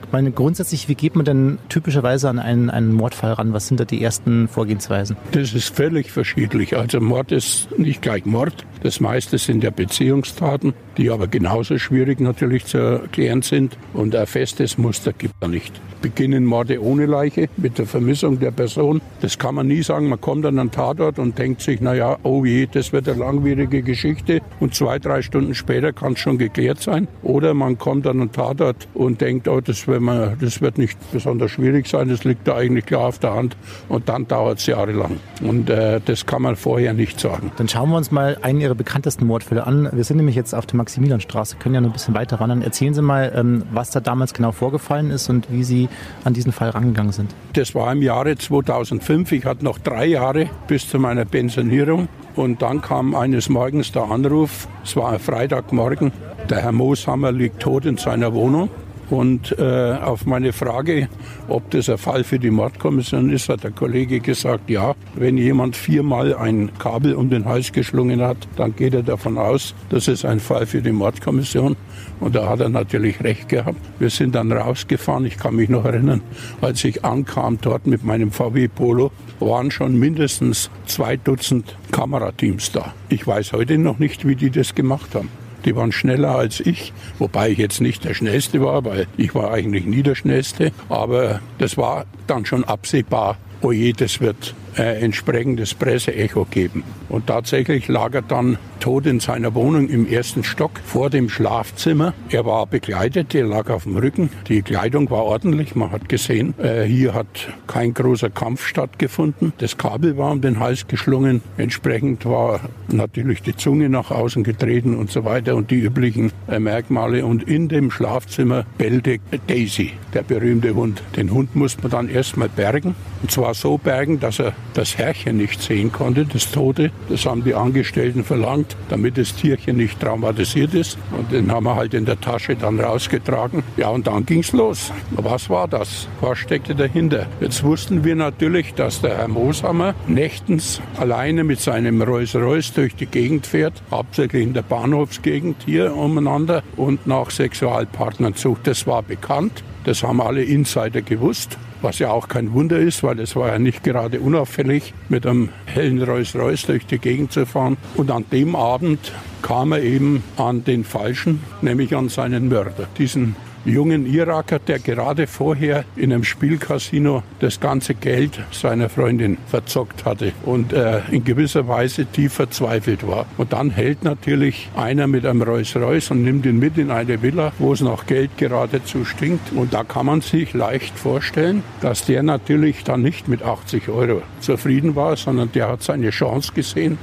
Ich 0.08 0.12
meine, 0.12 0.32
grundsätzlich, 0.32 0.88
wie 0.88 0.94
geht 0.94 1.16
man 1.16 1.26
denn 1.26 1.58
typischerweise 1.68 2.30
an 2.30 2.38
einen, 2.38 2.70
einen 2.70 2.94
Mordfall 2.94 3.34
ran? 3.34 3.52
Was 3.52 3.68
sind 3.68 3.78
da 3.78 3.84
die 3.84 4.02
ersten 4.02 4.48
Vorgehensweisen? 4.48 5.18
Das 5.32 5.52
ist 5.52 5.76
völlig 5.76 6.10
verschiedentlich. 6.10 6.74
Also 6.78 6.98
Mord 6.98 7.30
ist 7.30 7.78
nicht 7.78 8.00
gleich 8.00 8.24
Mord. 8.24 8.64
Das 8.82 9.00
meiste 9.00 9.36
sind 9.36 9.62
ja 9.62 9.68
Beziehungstaten, 9.68 10.72
die 10.96 11.10
aber 11.10 11.26
genauso 11.26 11.76
schwierig 11.76 12.20
natürlich 12.20 12.64
zu 12.64 12.78
erklären 12.78 13.42
sind. 13.42 13.76
Und 13.92 14.16
ein 14.16 14.26
festes 14.26 14.78
Muster 14.78 15.12
gibt 15.12 15.34
es 15.40 15.48
nicht. 15.48 15.78
Beginnen 16.00 16.46
Morde 16.46 16.82
ohne 16.82 17.04
Leiche 17.04 17.50
mit 17.58 17.76
der 17.76 17.84
Vermissung 17.84 18.40
der 18.40 18.52
Person. 18.52 19.02
Das 19.20 19.38
kann 19.38 19.56
man 19.56 19.66
nie 19.66 19.82
sagen. 19.82 20.08
Man 20.08 20.20
kommt 20.22 20.46
an 20.46 20.58
einen 20.58 20.70
Tatort 20.70 21.18
und 21.18 21.38
denkt 21.38 21.60
sich, 21.60 21.82
na 21.82 21.92
ja, 21.92 22.16
oh 22.22 22.46
je, 22.46 22.66
das 22.72 22.94
wird 22.94 23.10
eine 23.10 23.18
langwierige 23.38 23.82
Geschichte. 23.82 24.40
Und 24.60 24.74
zwei, 24.74 24.98
drei 24.98 25.22
Stunden 25.22 25.54
später 25.54 25.92
kann 25.92 26.12
es 26.12 26.18
schon 26.18 26.38
geklärt 26.38 26.80
sein. 26.80 27.08
Oder 27.22 27.54
man 27.54 27.78
kommt 27.78 28.06
an 28.06 28.20
einen 28.20 28.32
Tatort 28.32 28.88
und 28.94 29.20
denkt, 29.20 29.48
oh, 29.48 29.60
das, 29.60 29.86
man, 29.86 30.36
das 30.40 30.60
wird 30.60 30.78
nicht 30.78 30.98
besonders 31.12 31.52
schwierig 31.52 31.86
sein. 31.86 32.08
Das 32.08 32.24
liegt 32.24 32.46
da 32.48 32.56
eigentlich 32.56 32.86
klar 32.86 33.06
auf 33.08 33.18
der 33.18 33.34
Hand. 33.34 33.56
Und 33.88 34.08
dann 34.08 34.26
dauert 34.26 34.58
es 34.58 34.66
jahrelang. 34.66 35.20
Und 35.42 35.70
äh, 35.70 36.00
das 36.04 36.26
kann 36.26 36.42
man 36.42 36.56
vorher 36.56 36.92
nicht 36.94 37.20
sagen. 37.20 37.52
Dann 37.56 37.68
schauen 37.68 37.90
wir 37.90 37.96
uns 37.96 38.10
mal 38.10 38.38
einen 38.42 38.60
Ihrer 38.60 38.74
bekanntesten 38.74 39.26
Mordfälle 39.26 39.66
an. 39.66 39.88
Wir 39.92 40.04
sind 40.04 40.16
nämlich 40.16 40.36
jetzt 40.36 40.54
auf 40.54 40.66
der 40.66 40.76
Maximilianstraße, 40.76 41.56
können 41.56 41.74
ja 41.74 41.80
noch 41.80 41.90
ein 41.90 41.92
bisschen 41.92 42.14
weiter 42.14 42.40
wandern. 42.40 42.62
Erzählen 42.62 42.94
Sie 42.94 43.02
mal, 43.02 43.32
ähm, 43.34 43.62
was 43.72 43.90
da 43.90 44.00
damals 44.00 44.34
genau 44.34 44.52
vorgefallen 44.52 45.10
ist 45.10 45.28
und 45.28 45.50
wie 45.50 45.64
Sie 45.64 45.88
an 46.24 46.34
diesen 46.34 46.52
Fall 46.52 46.70
rangegangen 46.70 47.12
sind. 47.12 47.34
Das 47.52 47.74
war 47.74 47.92
im 47.92 48.02
Jahre 48.02 48.36
2005. 48.36 49.32
Ich 49.32 49.44
hatte 49.44 49.64
noch 49.64 49.78
drei 49.78 50.06
Jahre 50.06 50.50
bis 50.66 50.88
zu 50.88 50.98
meiner 50.98 51.24
Pensionierung. 51.24 52.08
Und 52.38 52.62
dann 52.62 52.80
kam 52.80 53.16
eines 53.16 53.48
Morgens 53.48 53.90
der 53.90 54.04
Anruf, 54.04 54.68
es 54.84 54.94
war 54.94 55.10
ein 55.10 55.18
Freitagmorgen, 55.18 56.12
der 56.48 56.62
Herr 56.62 56.70
Mooshammer 56.70 57.32
liegt 57.32 57.58
tot 57.58 57.84
in 57.84 57.96
seiner 57.96 58.32
Wohnung. 58.32 58.70
Und 59.10 59.58
äh, 59.58 59.92
auf 60.02 60.26
meine 60.26 60.52
Frage, 60.52 61.08
ob 61.48 61.70
das 61.70 61.88
ein 61.88 61.98
Fall 61.98 62.24
für 62.24 62.38
die 62.38 62.50
Mordkommission 62.50 63.30
ist, 63.30 63.48
hat 63.48 63.64
der 63.64 63.70
Kollege 63.70 64.20
gesagt, 64.20 64.68
ja, 64.68 64.94
wenn 65.14 65.38
jemand 65.38 65.76
viermal 65.76 66.34
ein 66.34 66.70
Kabel 66.78 67.14
um 67.14 67.30
den 67.30 67.46
Hals 67.46 67.72
geschlungen 67.72 68.20
hat, 68.20 68.36
dann 68.56 68.76
geht 68.76 68.94
er 68.94 69.02
davon 69.02 69.38
aus, 69.38 69.74
das 69.88 70.08
ist 70.08 70.24
ein 70.24 70.40
Fall 70.40 70.66
für 70.66 70.82
die 70.82 70.92
Mordkommission. 70.92 71.76
Und 72.20 72.34
da 72.34 72.48
hat 72.48 72.60
er 72.60 72.68
natürlich 72.68 73.22
recht 73.22 73.48
gehabt. 73.48 73.78
Wir 73.98 74.10
sind 74.10 74.34
dann 74.34 74.52
rausgefahren. 74.52 75.24
Ich 75.24 75.38
kann 75.38 75.54
mich 75.54 75.68
noch 75.68 75.84
erinnern, 75.84 76.20
als 76.60 76.84
ich 76.84 77.04
ankam 77.04 77.58
dort 77.60 77.86
mit 77.86 78.04
meinem 78.04 78.30
VW 78.30 78.68
Polo, 78.68 79.10
waren 79.40 79.70
schon 79.70 79.98
mindestens 79.98 80.70
zwei 80.86 81.16
Dutzend 81.16 81.76
Kamerateams 81.92 82.72
da. 82.72 82.92
Ich 83.08 83.26
weiß 83.26 83.52
heute 83.52 83.78
noch 83.78 83.98
nicht, 83.98 84.26
wie 84.26 84.34
die 84.34 84.50
das 84.50 84.74
gemacht 84.74 85.14
haben. 85.14 85.30
Die 85.64 85.74
waren 85.74 85.92
schneller 85.92 86.36
als 86.36 86.60
ich, 86.60 86.92
wobei 87.18 87.50
ich 87.50 87.58
jetzt 87.58 87.80
nicht 87.80 88.04
der 88.04 88.14
Schnellste 88.14 88.62
war, 88.62 88.84
weil 88.84 89.06
ich 89.16 89.34
war 89.34 89.52
eigentlich 89.52 89.84
nie 89.84 90.02
der 90.02 90.14
Schnellste. 90.14 90.72
Aber 90.88 91.40
das 91.58 91.76
war 91.76 92.06
dann 92.26 92.46
schon 92.46 92.64
absehbar, 92.64 93.38
oh 93.62 93.72
je, 93.72 93.92
das 93.92 94.20
wird 94.20 94.54
äh, 94.78 95.00
entsprechendes 95.00 95.74
Presseecho 95.74 96.46
geben. 96.50 96.84
Und 97.08 97.26
tatsächlich 97.26 97.88
lag 97.88 98.14
er 98.14 98.22
dann 98.22 98.58
tot 98.80 99.06
in 99.06 99.20
seiner 99.20 99.54
Wohnung 99.54 99.88
im 99.88 100.06
ersten 100.06 100.44
Stock 100.44 100.80
vor 100.84 101.10
dem 101.10 101.28
Schlafzimmer. 101.28 102.14
Er 102.30 102.44
war 102.46 102.66
begleitet, 102.66 103.34
er 103.34 103.46
lag 103.46 103.70
auf 103.70 103.82
dem 103.82 103.96
Rücken. 103.96 104.30
Die 104.48 104.62
Kleidung 104.62 105.10
war 105.10 105.24
ordentlich, 105.24 105.74
man 105.74 105.90
hat 105.90 106.08
gesehen, 106.08 106.54
äh, 106.58 106.84
hier 106.84 107.14
hat 107.14 107.26
kein 107.66 107.92
großer 107.92 108.30
Kampf 108.30 108.66
stattgefunden. 108.66 109.52
Das 109.58 109.76
Kabel 109.76 110.16
war 110.16 110.32
um 110.32 110.40
den 110.40 110.60
Hals 110.60 110.86
geschlungen. 110.86 111.42
Entsprechend 111.56 112.24
war 112.24 112.60
natürlich 112.88 113.42
die 113.42 113.56
Zunge 113.56 113.88
nach 113.88 114.10
außen 114.10 114.44
getreten 114.44 114.96
und 114.96 115.10
so 115.10 115.24
weiter 115.24 115.56
und 115.56 115.70
die 115.70 115.80
üblichen 115.80 116.32
äh, 116.48 116.58
Merkmale. 116.58 117.24
Und 117.24 117.42
in 117.42 117.68
dem 117.68 117.90
Schlafzimmer 117.90 118.64
bellte 118.78 119.18
Daisy, 119.46 119.92
der 120.14 120.22
berühmte 120.22 120.74
Hund. 120.74 121.02
Den 121.16 121.32
Hund 121.32 121.56
musste 121.56 121.82
man 121.82 121.90
dann 121.90 122.08
erstmal 122.08 122.48
bergen. 122.48 122.94
Und 123.22 123.30
zwar 123.30 123.54
so 123.54 123.78
bergen, 123.78 124.20
dass 124.20 124.38
er 124.38 124.52
das 124.74 124.98
Herrchen 124.98 125.36
nicht 125.36 125.60
sehen 125.60 125.92
konnte, 125.92 126.24
das 126.24 126.50
Tote. 126.50 126.90
Das 127.08 127.26
haben 127.26 127.44
die 127.44 127.54
Angestellten 127.54 128.24
verlangt, 128.24 128.76
damit 128.88 129.18
das 129.18 129.34
Tierchen 129.34 129.76
nicht 129.76 130.00
traumatisiert 130.00 130.74
ist. 130.74 130.98
Und 131.16 131.32
den 131.32 131.50
haben 131.50 131.64
wir 131.64 131.76
halt 131.76 131.94
in 131.94 132.04
der 132.04 132.20
Tasche 132.20 132.56
dann 132.56 132.80
rausgetragen. 132.80 133.62
Ja, 133.76 133.88
und 133.88 134.06
dann 134.06 134.26
ging's 134.26 134.52
los. 134.52 134.92
Was 135.10 135.50
war 135.50 135.68
das? 135.68 136.08
Was 136.20 136.38
steckte 136.38 136.74
dahinter? 136.74 137.26
Jetzt 137.40 137.62
wussten 137.64 138.04
wir 138.04 138.16
natürlich, 138.16 138.74
dass 138.74 139.00
der 139.00 139.18
Herr 139.18 139.28
Mooshammer 139.28 139.94
nächtens 140.06 140.80
alleine 140.96 141.44
mit 141.44 141.60
seinem 141.60 142.02
Rolls-Royce 142.02 142.72
durch 142.74 142.94
die 142.94 143.06
Gegend 143.06 143.46
fährt, 143.46 143.82
hauptsächlich 143.90 144.42
in 144.42 144.54
der 144.54 144.62
Bahnhofsgegend 144.62 145.56
hier 145.64 145.94
umeinander 145.94 146.62
und 146.76 147.06
nach 147.06 147.30
Sexualpartnern 147.30 148.34
sucht. 148.34 148.66
Das 148.66 148.86
war 148.86 149.02
bekannt. 149.02 149.62
Das 149.88 150.02
haben 150.02 150.20
alle 150.20 150.42
Insider 150.42 151.00
gewusst 151.00 151.56
was 151.82 151.98
ja 151.98 152.10
auch 152.10 152.28
kein 152.28 152.52
Wunder 152.52 152.78
ist, 152.78 153.02
weil 153.02 153.20
es 153.20 153.36
war 153.36 153.48
ja 153.48 153.58
nicht 153.58 153.82
gerade 153.82 154.20
unauffällig, 154.20 154.94
mit 155.08 155.26
einem 155.26 155.50
hellen 155.66 156.02
Rolls-Royce 156.02 156.66
durch 156.66 156.86
die 156.86 156.98
Gegend 156.98 157.32
zu 157.32 157.46
fahren. 157.46 157.76
Und 157.94 158.10
an 158.10 158.24
dem 158.32 158.56
Abend 158.56 159.12
kam 159.42 159.72
er 159.72 159.82
eben 159.82 160.22
an 160.36 160.64
den 160.64 160.84
Falschen, 160.84 161.40
nämlich 161.62 161.94
an 161.94 162.08
seinen 162.08 162.48
Mörder, 162.48 162.88
diesen 162.98 163.36
jungen 163.68 164.06
Iraker, 164.06 164.58
der 164.58 164.78
gerade 164.78 165.26
vorher 165.26 165.84
in 165.96 166.12
einem 166.12 166.24
Spielcasino 166.24 167.22
das 167.40 167.60
ganze 167.60 167.94
Geld 167.94 168.40
seiner 168.50 168.88
Freundin 168.88 169.38
verzockt 169.46 170.04
hatte 170.04 170.32
und 170.44 170.72
äh, 170.72 171.00
in 171.10 171.24
gewisser 171.24 171.68
Weise 171.68 172.06
tief 172.06 172.34
verzweifelt 172.34 173.06
war. 173.06 173.26
Und 173.36 173.52
dann 173.52 173.70
hält 173.70 174.04
natürlich 174.04 174.68
einer 174.76 175.06
mit 175.06 175.26
einem 175.26 175.42
Rolls-Royce 175.42 176.10
und 176.12 176.22
nimmt 176.22 176.46
ihn 176.46 176.58
mit 176.58 176.78
in 176.78 176.90
eine 176.90 177.22
Villa, 177.22 177.52
wo 177.58 177.72
es 177.72 177.80
nach 177.80 178.06
Geld 178.06 178.36
geradezu 178.36 179.04
stinkt. 179.04 179.52
Und 179.52 179.74
da 179.74 179.84
kann 179.84 180.06
man 180.06 180.20
sich 180.20 180.54
leicht 180.54 180.98
vorstellen, 180.98 181.62
dass 181.80 182.04
der 182.04 182.22
natürlich 182.22 182.84
dann 182.84 183.02
nicht 183.02 183.28
mit 183.28 183.42
80 183.42 183.88
Euro 183.88 184.22
zufrieden 184.40 184.96
war, 184.96 185.16
sondern 185.16 185.52
der 185.52 185.68
hat 185.68 185.82
seine 185.82 186.10
Chance 186.10 186.52
gesehen 186.54 186.98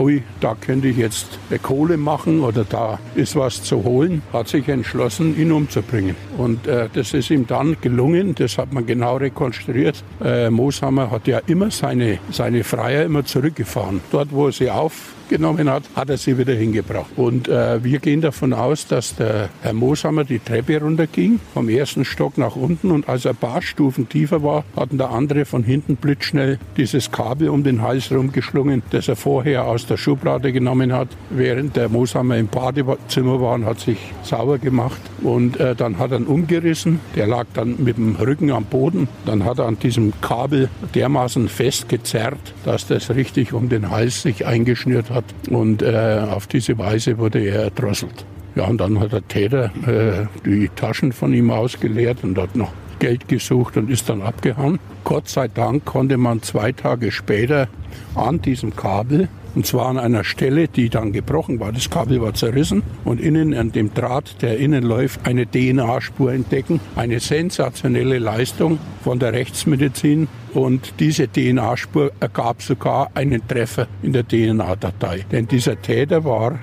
ui, 0.00 0.22
da 0.40 0.54
könnte 0.54 0.88
ich 0.88 0.96
jetzt 0.96 1.38
Kohle 1.62 1.96
machen 1.96 2.40
oder 2.40 2.64
da 2.64 2.98
ist 3.14 3.36
was 3.36 3.62
zu 3.62 3.84
holen, 3.84 4.22
hat 4.32 4.48
sich 4.48 4.68
entschlossen, 4.68 5.38
ihn 5.38 5.52
umzubringen. 5.52 6.16
Und 6.38 6.66
äh, 6.66 6.88
das 6.92 7.14
ist 7.14 7.30
ihm 7.30 7.46
dann 7.46 7.76
gelungen, 7.80 8.34
das 8.34 8.58
hat 8.58 8.72
man 8.72 8.86
genau 8.86 9.16
rekonstruiert. 9.16 10.02
Äh, 10.24 10.50
Mooshammer 10.50 11.10
hat 11.10 11.26
ja 11.26 11.40
immer 11.46 11.70
seine, 11.70 12.18
seine 12.30 12.64
Freier 12.64 13.04
immer 13.04 13.24
zurückgefahren. 13.24 14.00
Dort, 14.10 14.32
wo 14.32 14.46
er 14.46 14.52
sie 14.52 14.70
auf 14.70 15.14
genommen 15.30 15.70
hat, 15.70 15.84
hat 15.94 16.10
er 16.10 16.18
sie 16.18 16.36
wieder 16.36 16.52
hingebracht. 16.52 17.10
Und 17.16 17.48
äh, 17.48 17.82
wir 17.82 18.00
gehen 18.00 18.20
davon 18.20 18.52
aus, 18.52 18.86
dass 18.86 19.16
der 19.16 19.48
Herr 19.62 19.72
Mooshammer 19.72 20.24
die 20.24 20.40
Treppe 20.40 20.80
runterging, 20.80 21.40
vom 21.54 21.70
ersten 21.70 22.04
Stock 22.04 22.36
nach 22.36 22.56
unten 22.56 22.90
und 22.90 23.08
als 23.08 23.24
er 23.24 23.30
ein 23.30 23.36
paar 23.36 23.62
Stufen 23.62 24.08
tiefer 24.08 24.42
war, 24.42 24.64
hatten 24.76 24.98
der 24.98 25.10
andere 25.10 25.46
von 25.46 25.62
hinten 25.62 25.96
blitzschnell 25.96 26.58
dieses 26.76 27.10
Kabel 27.10 27.48
um 27.48 27.62
den 27.62 27.80
Hals 27.80 28.12
rumgeschlungen, 28.12 28.82
das 28.90 29.08
er 29.08 29.16
vorher 29.16 29.64
aus 29.64 29.86
der 29.86 29.96
Schublade 29.96 30.52
genommen 30.52 30.92
hat, 30.92 31.08
während 31.30 31.76
der 31.76 31.88
Mooshammer 31.88 32.36
im 32.36 32.48
Badezimmer 32.48 33.40
war 33.40 33.54
und 33.54 33.64
hat 33.64 33.80
sich 33.80 33.98
sauber 34.24 34.58
gemacht. 34.58 35.00
Und 35.22 35.60
äh, 35.60 35.76
dann 35.76 35.98
hat 35.98 36.10
er 36.10 36.18
ihn 36.18 36.26
umgerissen, 36.26 36.98
der 37.14 37.28
lag 37.28 37.46
dann 37.54 37.76
mit 37.78 37.96
dem 37.96 38.16
Rücken 38.16 38.50
am 38.50 38.64
Boden. 38.64 39.08
Dann 39.26 39.44
hat 39.44 39.58
er 39.58 39.66
an 39.66 39.78
diesem 39.78 40.12
Kabel 40.20 40.68
dermaßen 40.94 41.48
festgezerrt, 41.48 42.54
dass 42.64 42.88
das 42.88 43.10
richtig 43.10 43.52
um 43.52 43.68
den 43.68 43.90
Hals 43.90 44.22
sich 44.22 44.44
eingeschnürt 44.44 45.10
hat 45.10 45.19
hat. 45.20 45.50
Und 45.50 45.82
äh, 45.82 46.24
auf 46.30 46.46
diese 46.46 46.78
Weise 46.78 47.18
wurde 47.18 47.40
er 47.40 47.64
erdrosselt. 47.64 48.24
Ja, 48.54 48.64
und 48.66 48.80
dann 48.80 48.98
hat 48.98 49.12
der 49.12 49.26
Täter 49.28 49.70
äh, 49.86 50.26
die 50.44 50.68
Taschen 50.74 51.12
von 51.12 51.32
ihm 51.32 51.50
ausgeleert 51.50 52.24
und 52.24 52.36
hat 52.38 52.56
noch 52.56 52.72
Geld 52.98 53.28
gesucht 53.28 53.76
und 53.76 53.90
ist 53.90 54.08
dann 54.08 54.22
abgehauen. 54.22 54.78
Gott 55.04 55.28
sei 55.28 55.48
Dank 55.48 55.84
konnte 55.84 56.16
man 56.16 56.42
zwei 56.42 56.72
Tage 56.72 57.12
später 57.12 57.68
an 58.14 58.42
diesem 58.42 58.74
Kabel 58.74 59.28
Und 59.54 59.66
zwar 59.66 59.86
an 59.86 59.98
einer 59.98 60.24
Stelle, 60.24 60.68
die 60.68 60.88
dann 60.88 61.12
gebrochen 61.12 61.60
war. 61.60 61.72
Das 61.72 61.90
Kabel 61.90 62.20
war 62.20 62.34
zerrissen 62.34 62.82
und 63.04 63.20
innen 63.20 63.54
an 63.54 63.72
dem 63.72 63.92
Draht, 63.92 64.42
der 64.42 64.58
innen 64.58 64.84
läuft, 64.84 65.26
eine 65.26 65.46
DNA-Spur 65.46 66.32
entdecken. 66.32 66.80
Eine 66.96 67.20
sensationelle 67.20 68.18
Leistung 68.18 68.78
von 69.02 69.18
der 69.18 69.32
Rechtsmedizin. 69.32 70.28
Und 70.54 70.94
diese 71.00 71.28
DNA-Spur 71.28 72.12
ergab 72.20 72.62
sogar 72.62 73.10
einen 73.14 73.46
Treffer 73.46 73.86
in 74.02 74.12
der 74.12 74.26
DNA-Datei. 74.26 75.24
Denn 75.30 75.46
dieser 75.46 75.80
Täter 75.80 76.24
war 76.24 76.58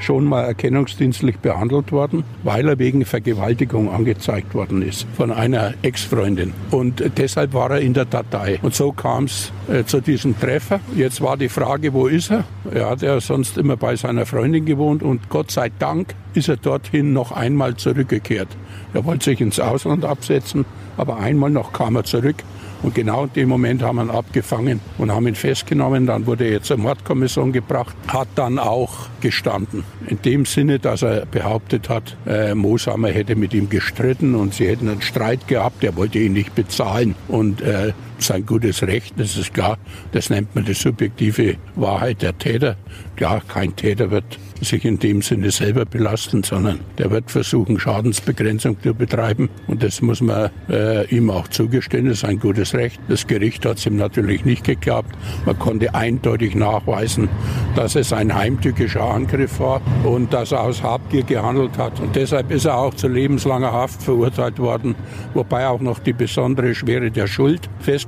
schon 0.00 0.24
mal 0.24 0.42
erkennungsdienstlich 0.42 1.38
behandelt 1.38 1.92
worden, 1.92 2.24
weil 2.42 2.68
er 2.68 2.78
wegen 2.78 3.04
Vergewaltigung 3.04 3.92
angezeigt 3.92 4.54
worden 4.54 4.82
ist 4.82 5.06
von 5.16 5.30
einer 5.30 5.74
Ex-Freundin. 5.82 6.52
Und 6.70 7.02
deshalb 7.16 7.54
war 7.54 7.70
er 7.70 7.80
in 7.80 7.94
der 7.94 8.04
Datei. 8.04 8.58
Und 8.62 8.74
so 8.74 8.92
kam 8.92 9.24
es 9.24 9.52
äh, 9.68 9.84
zu 9.84 10.00
diesem 10.00 10.38
Treffer. 10.38 10.80
Jetzt 10.94 11.20
war 11.20 11.36
die 11.36 11.48
Frage, 11.48 11.92
wo 11.92 12.06
ist 12.06 12.30
er? 12.30 12.44
Er 12.72 12.90
hat 12.90 13.02
ja 13.02 13.20
sonst 13.20 13.58
immer 13.58 13.76
bei 13.76 13.96
seiner 13.96 14.26
Freundin 14.26 14.64
gewohnt 14.64 15.02
und 15.02 15.28
Gott 15.28 15.50
sei 15.50 15.70
Dank 15.78 16.14
ist 16.34 16.48
er 16.48 16.56
dorthin 16.56 17.12
noch 17.12 17.32
einmal 17.32 17.76
zurückgekehrt. 17.76 18.48
Er 18.92 19.04
wollte 19.04 19.24
sich 19.26 19.40
ins 19.40 19.58
Ausland 19.60 20.04
absetzen, 20.04 20.64
aber 20.96 21.18
einmal 21.18 21.50
noch 21.50 21.72
kam 21.72 21.96
er 21.96 22.04
zurück 22.04 22.36
und 22.82 22.94
genau 22.94 23.24
in 23.24 23.32
dem 23.32 23.48
Moment 23.48 23.82
haben 23.82 23.96
wir 23.96 24.04
ihn 24.04 24.10
abgefangen 24.10 24.80
und 24.98 25.10
haben 25.10 25.26
ihn 25.26 25.34
festgenommen. 25.34 26.06
Dann 26.06 26.26
wurde 26.26 26.44
er 26.44 26.62
zur 26.62 26.76
Mordkommission 26.76 27.52
gebracht, 27.52 27.96
hat 28.08 28.28
dann 28.34 28.58
auch 28.58 29.08
gestanden. 29.20 29.84
In 30.06 30.20
dem 30.22 30.44
Sinne, 30.44 30.78
dass 30.78 31.02
er 31.02 31.26
behauptet 31.26 31.88
hat, 31.88 32.16
äh, 32.26 32.54
Mooshammer 32.54 33.08
hätte 33.08 33.34
mit 33.34 33.54
ihm 33.54 33.68
gestritten 33.68 34.34
und 34.34 34.54
sie 34.54 34.68
hätten 34.68 34.88
einen 34.88 35.02
Streit 35.02 35.48
gehabt, 35.48 35.82
er 35.84 35.96
wollte 35.96 36.18
ihn 36.18 36.32
nicht 36.32 36.54
bezahlen. 36.54 37.14
Und 37.28 37.60
äh, 37.60 37.92
sein 38.18 38.46
gutes 38.46 38.82
Recht, 38.82 39.14
das 39.18 39.36
ist 39.36 39.52
klar, 39.52 39.78
das 40.12 40.30
nennt 40.30 40.54
man 40.54 40.64
die 40.64 40.74
subjektive 40.74 41.56
Wahrheit 41.74 42.22
der 42.22 42.36
Täter. 42.38 42.76
Klar, 43.16 43.42
kein 43.46 43.74
Täter 43.76 44.10
wird 44.10 44.38
sich 44.60 44.84
in 44.84 44.98
dem 44.98 45.20
Sinne 45.20 45.50
selber 45.50 45.84
belasten, 45.84 46.42
sondern 46.42 46.80
der 46.96 47.10
wird 47.10 47.30
versuchen, 47.30 47.78
Schadensbegrenzung 47.78 48.80
zu 48.82 48.94
betreiben. 48.94 49.50
Und 49.66 49.82
das 49.82 50.00
muss 50.00 50.22
man 50.22 50.50
äh, 50.70 51.06
ihm 51.14 51.30
auch 51.30 51.48
zugestehen, 51.48 52.06
das 52.06 52.18
ist 52.18 52.24
ein 52.24 52.38
gutes 52.38 52.74
Recht. 52.74 52.98
Das 53.08 53.26
Gericht 53.26 53.66
hat 53.66 53.78
es 53.78 53.86
ihm 53.86 53.96
natürlich 53.96 54.44
nicht 54.46 54.64
geklappt. 54.64 55.14
Man 55.44 55.58
konnte 55.58 55.94
eindeutig 55.94 56.54
nachweisen, 56.54 57.28
dass 57.74 57.96
es 57.96 58.12
ein 58.14 58.34
heimtückischer 58.34 59.02
Angriff 59.02 59.60
war 59.60 59.82
und 60.04 60.32
dass 60.32 60.52
er 60.52 60.62
aus 60.62 60.82
Habgier 60.82 61.22
gehandelt 61.22 61.76
hat. 61.76 62.00
Und 62.00 62.16
deshalb 62.16 62.50
ist 62.50 62.64
er 62.64 62.78
auch 62.78 62.94
zu 62.94 63.08
lebenslanger 63.08 63.72
Haft 63.72 64.02
verurteilt 64.02 64.58
worden, 64.58 64.94
wobei 65.34 65.66
auch 65.66 65.80
noch 65.80 65.98
die 65.98 66.14
besondere 66.14 66.74
Schwere 66.74 67.10
der 67.10 67.26
Schuld 67.26 67.68
festgestellt 67.80 68.05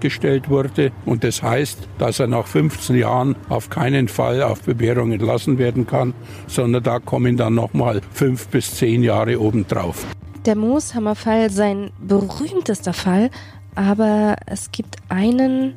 wurde. 0.49 0.93
Und 1.05 1.25
das 1.25 1.43
heißt, 1.43 1.89
dass 1.99 2.21
er 2.21 2.27
nach 2.27 2.47
15 2.47 2.97
Jahren 2.97 3.37
auf 3.49 3.71
keinen 3.71 4.09
Fall 4.09 4.43
auf 4.43 4.63
Bewährung 4.63 5.13
entlassen 5.13 5.59
werden 5.59 5.87
kann, 5.87 6.15
sondern 6.47 6.83
da 6.83 6.99
kommen 6.99 7.37
dann 7.37 7.55
nochmal 7.55 8.01
fünf 8.13 8.49
bis 8.49 8.75
zehn 8.75 9.03
Jahre 9.03 9.41
obendrauf. 9.41 10.07
Der 10.47 10.57
Mooshammer-Fall, 10.57 11.51
sein 11.51 11.91
berühmtester 12.01 12.93
Fall, 12.93 13.31
aber 13.75 14.37
es 14.47 14.73
gibt 14.73 14.97
einen, 15.09 15.75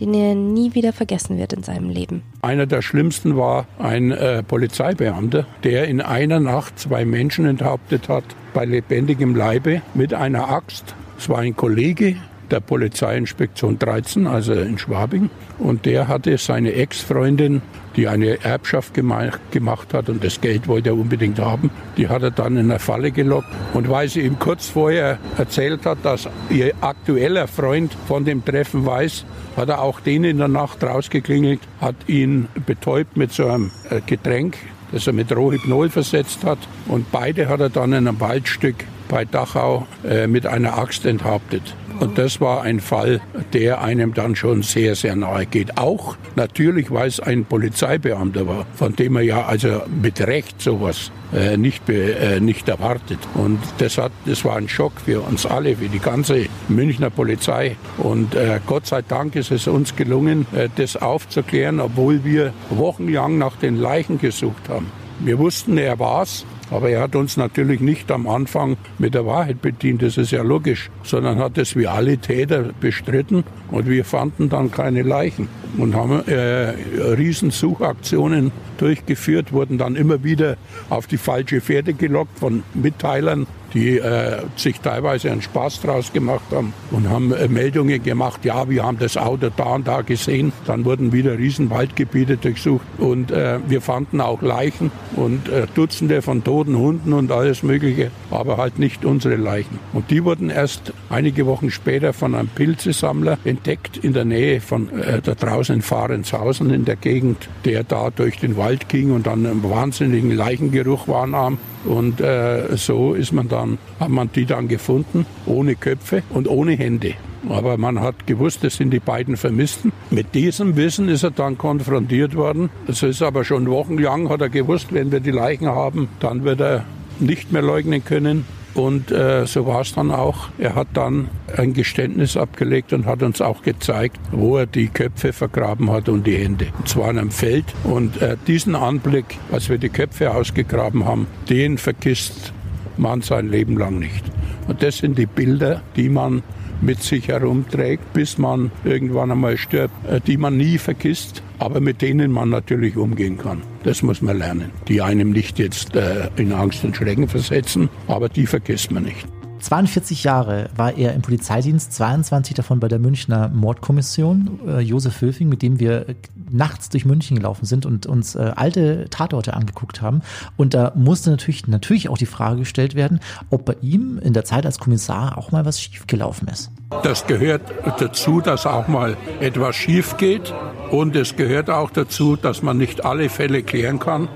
den 0.00 0.14
er 0.14 0.34
nie 0.34 0.74
wieder 0.74 0.92
vergessen 0.92 1.38
wird 1.38 1.52
in 1.52 1.62
seinem 1.62 1.90
Leben. 1.90 2.22
Einer 2.42 2.66
der 2.66 2.82
schlimmsten 2.82 3.36
war 3.36 3.66
ein 3.78 4.10
äh, 4.10 4.42
Polizeibeamter, 4.42 5.46
der 5.64 5.88
in 5.88 6.00
einer 6.00 6.40
Nacht 6.40 6.78
zwei 6.78 7.04
Menschen 7.04 7.46
enthauptet 7.46 8.08
hat, 8.08 8.24
bei 8.54 8.64
lebendigem 8.64 9.34
Leibe 9.34 9.82
mit 9.94 10.14
einer 10.14 10.50
Axt. 10.50 10.94
Es 11.18 11.28
war 11.28 11.38
ein 11.38 11.56
Kollege 11.56 12.16
der 12.52 12.60
Polizeiinspektion 12.60 13.78
13, 13.78 14.26
also 14.26 14.52
in 14.52 14.78
Schwabing, 14.78 15.30
und 15.58 15.86
der 15.86 16.08
hatte 16.08 16.38
seine 16.38 16.74
Ex-Freundin 16.74 17.62
die 17.96 18.08
eine 18.08 18.42
Erbschaft 18.42 18.94
gemacht 18.94 19.94
hat 19.94 20.08
und 20.08 20.24
das 20.24 20.40
Geld 20.40 20.68
wollte 20.68 20.90
er 20.90 20.94
unbedingt 20.94 21.38
haben. 21.38 21.70
Die 21.96 22.08
hat 22.08 22.22
er 22.22 22.30
dann 22.30 22.56
in 22.56 22.70
eine 22.70 22.78
Falle 22.78 23.10
gelockt. 23.10 23.48
Und 23.74 23.88
weil 23.88 24.08
sie 24.08 24.22
ihm 24.22 24.38
kurz 24.38 24.68
vorher 24.68 25.18
erzählt 25.36 25.84
hat, 25.86 25.98
dass 26.02 26.28
ihr 26.50 26.72
aktueller 26.80 27.46
Freund 27.48 27.94
von 28.08 28.24
dem 28.24 28.44
Treffen 28.44 28.86
weiß, 28.86 29.24
hat 29.56 29.68
er 29.68 29.82
auch 29.82 30.00
den 30.00 30.24
in 30.24 30.38
der 30.38 30.48
Nacht 30.48 30.82
rausgeklingelt, 30.82 31.60
hat 31.80 31.96
ihn 32.06 32.48
betäubt 32.66 33.16
mit 33.16 33.32
so 33.32 33.46
einem 33.46 33.70
äh, 33.90 34.00
Getränk, 34.04 34.56
das 34.90 35.06
er 35.06 35.12
mit 35.12 35.34
Rohhypnol 35.34 35.90
versetzt 35.90 36.44
hat. 36.44 36.58
Und 36.88 37.12
beide 37.12 37.48
hat 37.48 37.60
er 37.60 37.70
dann 37.70 37.92
in 37.92 38.08
einem 38.08 38.20
Waldstück 38.20 38.84
bei 39.08 39.26
Dachau 39.26 39.86
äh, 40.08 40.26
mit 40.26 40.46
einer 40.46 40.78
Axt 40.78 41.04
enthauptet. 41.04 41.74
Und 42.02 42.18
das 42.18 42.40
war 42.40 42.62
ein 42.62 42.80
Fall, 42.80 43.20
der 43.52 43.80
einem 43.80 44.12
dann 44.12 44.34
schon 44.34 44.62
sehr, 44.62 44.96
sehr 44.96 45.14
nahe 45.14 45.46
geht. 45.46 45.78
Auch 45.78 46.16
natürlich, 46.34 46.90
weil 46.90 47.06
es 47.06 47.20
ein 47.20 47.44
Polizeibeamter 47.44 48.44
war, 48.48 48.66
von 48.74 48.96
dem 48.96 49.14
er 49.14 49.22
ja 49.22 49.44
also 49.44 49.82
mit 50.02 50.20
Recht 50.20 50.60
sowas 50.60 51.12
äh, 51.32 51.56
nicht, 51.56 51.88
äh, 51.88 52.40
nicht 52.40 52.68
erwartet. 52.68 53.20
Und 53.34 53.60
das, 53.78 53.98
hat, 53.98 54.10
das 54.26 54.44
war 54.44 54.56
ein 54.56 54.68
Schock 54.68 54.94
für 55.04 55.20
uns 55.20 55.46
alle, 55.46 55.76
für 55.76 55.88
die 55.88 56.00
ganze 56.00 56.46
Münchner 56.68 57.08
Polizei. 57.08 57.76
Und 57.98 58.34
äh, 58.34 58.58
Gott 58.66 58.88
sei 58.88 59.02
Dank 59.02 59.36
ist 59.36 59.52
es 59.52 59.68
uns 59.68 59.94
gelungen, 59.94 60.44
äh, 60.56 60.68
das 60.74 60.96
aufzuklären, 60.96 61.78
obwohl 61.78 62.24
wir 62.24 62.52
wochenlang 62.70 63.38
nach 63.38 63.54
den 63.54 63.76
Leichen 63.76 64.18
gesucht 64.18 64.68
haben. 64.68 64.90
Wir 65.20 65.38
wussten, 65.38 65.78
er 65.78 66.00
war's, 66.00 66.44
aber 66.72 66.88
er 66.88 67.02
hat 67.02 67.14
uns 67.14 67.36
natürlich 67.36 67.80
nicht 67.80 68.10
am 68.10 68.26
Anfang 68.26 68.76
mit 68.98 69.14
der 69.14 69.26
Wahrheit 69.26 69.60
bedient, 69.60 70.02
das 70.02 70.16
ist 70.16 70.30
ja 70.30 70.42
logisch, 70.42 70.90
sondern 71.02 71.38
hat 71.38 71.58
es 71.58 71.76
wie 71.76 71.86
alle 71.86 72.18
Täter 72.18 72.70
bestritten 72.80 73.44
und 73.70 73.88
wir 73.88 74.04
fanden 74.04 74.48
dann 74.48 74.70
keine 74.70 75.02
Leichen 75.02 75.48
und 75.76 75.94
haben 75.94 76.26
äh, 76.26 76.70
Riesensuchaktionen 77.14 78.52
durchgeführt, 78.78 79.52
wurden 79.52 79.78
dann 79.78 79.96
immer 79.96 80.24
wieder 80.24 80.56
auf 80.90 81.06
die 81.06 81.18
falsche 81.18 81.60
Pferde 81.60 81.94
gelockt 81.94 82.38
von 82.38 82.62
Mitteilern, 82.74 83.46
die 83.74 83.98
äh, 83.98 84.42
sich 84.56 84.80
teilweise 84.80 85.30
einen 85.30 85.42
Spaß 85.42 85.80
draus 85.80 86.12
gemacht 86.12 86.44
haben 86.50 86.72
und 86.90 87.08
haben 87.08 87.32
äh, 87.32 87.48
Meldungen 87.48 88.02
gemacht, 88.02 88.44
ja, 88.44 88.68
wir 88.68 88.84
haben 88.84 88.98
das 88.98 89.16
Auto 89.16 89.50
da 89.54 89.74
und 89.74 89.88
da 89.88 90.02
gesehen. 90.02 90.52
Dann 90.66 90.84
wurden 90.84 91.12
wieder 91.12 91.38
Riesenwaldgebiete 91.38 92.36
durchsucht 92.36 92.86
und 92.98 93.30
äh, 93.30 93.58
wir 93.66 93.80
fanden 93.80 94.20
auch 94.20 94.42
Leichen 94.42 94.90
und 95.16 95.48
äh, 95.48 95.66
Dutzende 95.74 96.22
von 96.22 96.44
toten 96.44 96.76
Hunden 96.76 97.12
und 97.12 97.32
alles 97.32 97.62
Mögliche, 97.62 98.10
aber 98.30 98.56
halt 98.56 98.78
nicht 98.78 99.04
unsere 99.04 99.36
Leichen. 99.36 99.78
Und 99.92 100.10
die 100.10 100.24
wurden 100.24 100.50
erst 100.50 100.92
einige 101.08 101.46
Wochen 101.46 101.70
später 101.70 102.12
von 102.12 102.34
einem 102.34 102.48
Pilzesammler 102.48 103.38
entdeckt 103.44 103.96
in 103.96 104.12
der 104.12 104.24
Nähe 104.24 104.60
von 104.60 104.88
äh, 105.00 105.20
da 105.22 105.34
draußen 105.34 105.76
in 105.76 105.82
Fahrenshausen 105.82 106.70
in 106.70 106.84
der 106.84 106.96
Gegend, 106.96 107.48
der 107.64 107.84
da 107.84 108.10
durch 108.10 108.38
den 108.38 108.56
Wald 108.56 108.88
ging 108.88 109.12
und 109.12 109.26
dann 109.26 109.46
einen 109.46 109.62
wahnsinnigen 109.62 110.30
Leichengeruch 110.30 111.08
wahrnahm. 111.08 111.58
Und 111.84 112.20
äh, 112.20 112.76
so 112.76 113.14
ist 113.14 113.32
man 113.32 113.48
dann, 113.62 113.78
hat 114.00 114.08
man 114.08 114.30
die 114.34 114.46
dann 114.46 114.68
gefunden, 114.68 115.26
ohne 115.46 115.74
Köpfe 115.74 116.22
und 116.30 116.48
ohne 116.48 116.72
Hände. 116.72 117.14
Aber 117.48 117.76
man 117.76 118.00
hat 118.00 118.26
gewusst, 118.26 118.62
das 118.62 118.76
sind 118.76 118.90
die 118.90 119.00
beiden 119.00 119.36
Vermissten. 119.36 119.92
Mit 120.10 120.34
diesem 120.34 120.76
Wissen 120.76 121.08
ist 121.08 121.24
er 121.24 121.32
dann 121.32 121.58
konfrontiert 121.58 122.36
worden. 122.36 122.70
Es 122.86 123.02
ist 123.02 123.22
aber 123.22 123.44
schon 123.44 123.68
wochenlang, 123.68 124.28
hat 124.28 124.40
er 124.40 124.48
gewusst, 124.48 124.92
wenn 124.92 125.10
wir 125.10 125.20
die 125.20 125.32
Leichen 125.32 125.68
haben, 125.68 126.08
dann 126.20 126.44
wird 126.44 126.60
er 126.60 126.84
nicht 127.18 127.52
mehr 127.52 127.62
leugnen 127.62 128.04
können. 128.04 128.44
Und 128.74 129.10
äh, 129.10 129.44
so 129.46 129.66
war 129.66 129.82
es 129.82 129.94
dann 129.94 130.10
auch. 130.10 130.48
Er 130.58 130.74
hat 130.74 130.88
dann 130.94 131.28
ein 131.56 131.74
Geständnis 131.74 132.38
abgelegt 132.38 132.94
und 132.94 133.04
hat 133.04 133.22
uns 133.22 133.42
auch 133.42 133.62
gezeigt, 133.62 134.18
wo 134.30 134.56
er 134.56 134.66
die 134.66 134.88
Köpfe 134.88 135.34
vergraben 135.34 135.90
hat 135.90 136.08
und 136.08 136.26
die 136.26 136.36
Hände. 136.36 136.68
Und 136.78 136.88
zwar 136.88 137.10
in 137.10 137.18
einem 137.18 137.30
Feld. 137.30 137.66
Und 137.84 138.22
äh, 138.22 138.36
diesen 138.46 138.74
Anblick, 138.74 139.38
als 139.50 139.68
wir 139.68 139.76
die 139.76 139.90
Köpfe 139.90 140.34
ausgegraben 140.34 141.04
haben, 141.04 141.26
den 141.50 141.76
vergisst 141.76 142.54
man 142.98 143.22
sein 143.22 143.48
Leben 143.48 143.76
lang 143.76 143.98
nicht. 143.98 144.24
Und 144.68 144.82
das 144.82 144.98
sind 144.98 145.18
die 145.18 145.26
Bilder, 145.26 145.82
die 145.96 146.08
man 146.08 146.42
mit 146.80 147.02
sich 147.02 147.28
herumträgt, 147.28 148.12
bis 148.12 148.38
man 148.38 148.72
irgendwann 148.84 149.30
einmal 149.30 149.56
stirbt, 149.56 149.94
äh, 150.06 150.20
die 150.20 150.36
man 150.36 150.56
nie 150.56 150.78
vergisst, 150.78 151.42
aber 151.58 151.80
mit 151.80 152.02
denen 152.02 152.32
man 152.32 152.50
natürlich 152.50 152.96
umgehen 152.96 153.38
kann. 153.38 153.62
Das 153.84 154.02
muss 154.02 154.20
man 154.20 154.38
lernen. 154.38 154.70
Die 154.88 155.00
einem 155.00 155.30
nicht 155.30 155.58
jetzt 155.58 155.94
äh, 155.94 156.28
in 156.36 156.52
Angst 156.52 156.84
und 156.84 156.96
Schrecken 156.96 157.28
versetzen, 157.28 157.88
aber 158.08 158.28
die 158.28 158.46
vergisst 158.46 158.90
man 158.90 159.04
nicht. 159.04 159.26
42 159.62 160.24
Jahre 160.24 160.68
war 160.76 160.96
er 160.98 161.14
im 161.14 161.22
Polizeidienst, 161.22 161.92
22 161.92 162.54
davon 162.54 162.80
bei 162.80 162.88
der 162.88 162.98
Münchner 162.98 163.48
Mordkommission. 163.48 164.58
Äh, 164.66 164.80
Josef 164.80 165.20
Höfing, 165.20 165.48
mit 165.48 165.62
dem 165.62 165.78
wir 165.78 166.06
nachts 166.50 166.88
durch 166.88 167.04
München 167.04 167.36
gelaufen 167.36 167.64
sind 167.64 167.86
und 167.86 168.06
uns 168.06 168.34
äh, 168.34 168.52
alte 168.56 169.08
Tatorte 169.08 169.54
angeguckt 169.54 170.02
haben. 170.02 170.22
Und 170.56 170.74
da 170.74 170.92
musste 170.96 171.30
natürlich, 171.30 171.68
natürlich 171.68 172.08
auch 172.08 172.18
die 172.18 172.26
Frage 172.26 172.58
gestellt 172.60 172.96
werden, 172.96 173.20
ob 173.50 173.64
bei 173.64 173.76
ihm 173.82 174.18
in 174.18 174.32
der 174.32 174.44
Zeit 174.44 174.66
als 174.66 174.80
Kommissar 174.80 175.38
auch 175.38 175.52
mal 175.52 175.64
was 175.64 175.80
schiefgelaufen 175.80 176.48
ist. 176.48 176.72
Das 177.04 177.26
gehört 177.28 177.62
dazu, 178.00 178.40
dass 178.40 178.66
auch 178.66 178.88
mal 178.88 179.16
etwas 179.40 179.76
schief 179.76 180.16
geht. 180.16 180.52
Und 180.90 181.14
es 181.14 181.36
gehört 181.36 181.70
auch 181.70 181.90
dazu, 181.90 182.34
dass 182.34 182.62
man 182.62 182.78
nicht 182.78 183.04
alle 183.04 183.28
Fälle 183.28 183.62
klären 183.62 184.00
kann. 184.00 184.28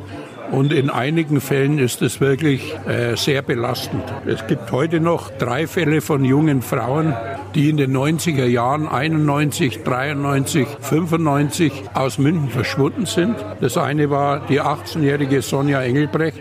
Und 0.51 0.73
in 0.73 0.91
einigen 0.91 1.41
Fällen 1.41 1.79
ist 1.79 2.03
es 2.03 2.21
wirklich 2.21 2.75
äh, 2.87 3.17
sehr 3.17 3.43
belastend. 3.43 4.03
Es 4.27 4.47
gibt 4.47 4.71
heute 4.73 5.01
noch 5.01 5.31
drei 5.31 5.67
Fälle 5.67 6.01
von 6.01 6.25
jungen 6.25 6.63
Frauen, 6.63 7.15
die 7.55 7.69
in 7.71 7.77
den 7.77 7.97
90er 7.97 8.47
Jahren 8.47 8.87
91, 8.89 9.83
93, 9.83 10.67
95 10.81 11.73
aus 11.95 12.19
München 12.19 12.49
verschwunden 12.49 13.07
sind. 13.07 13.37
Das 13.61 13.77
eine 13.77 14.11
war 14.11 14.47
die 14.47 14.61
18-jährige 14.61 15.43
Sonja 15.43 15.83
Engelbrecht 15.83 16.39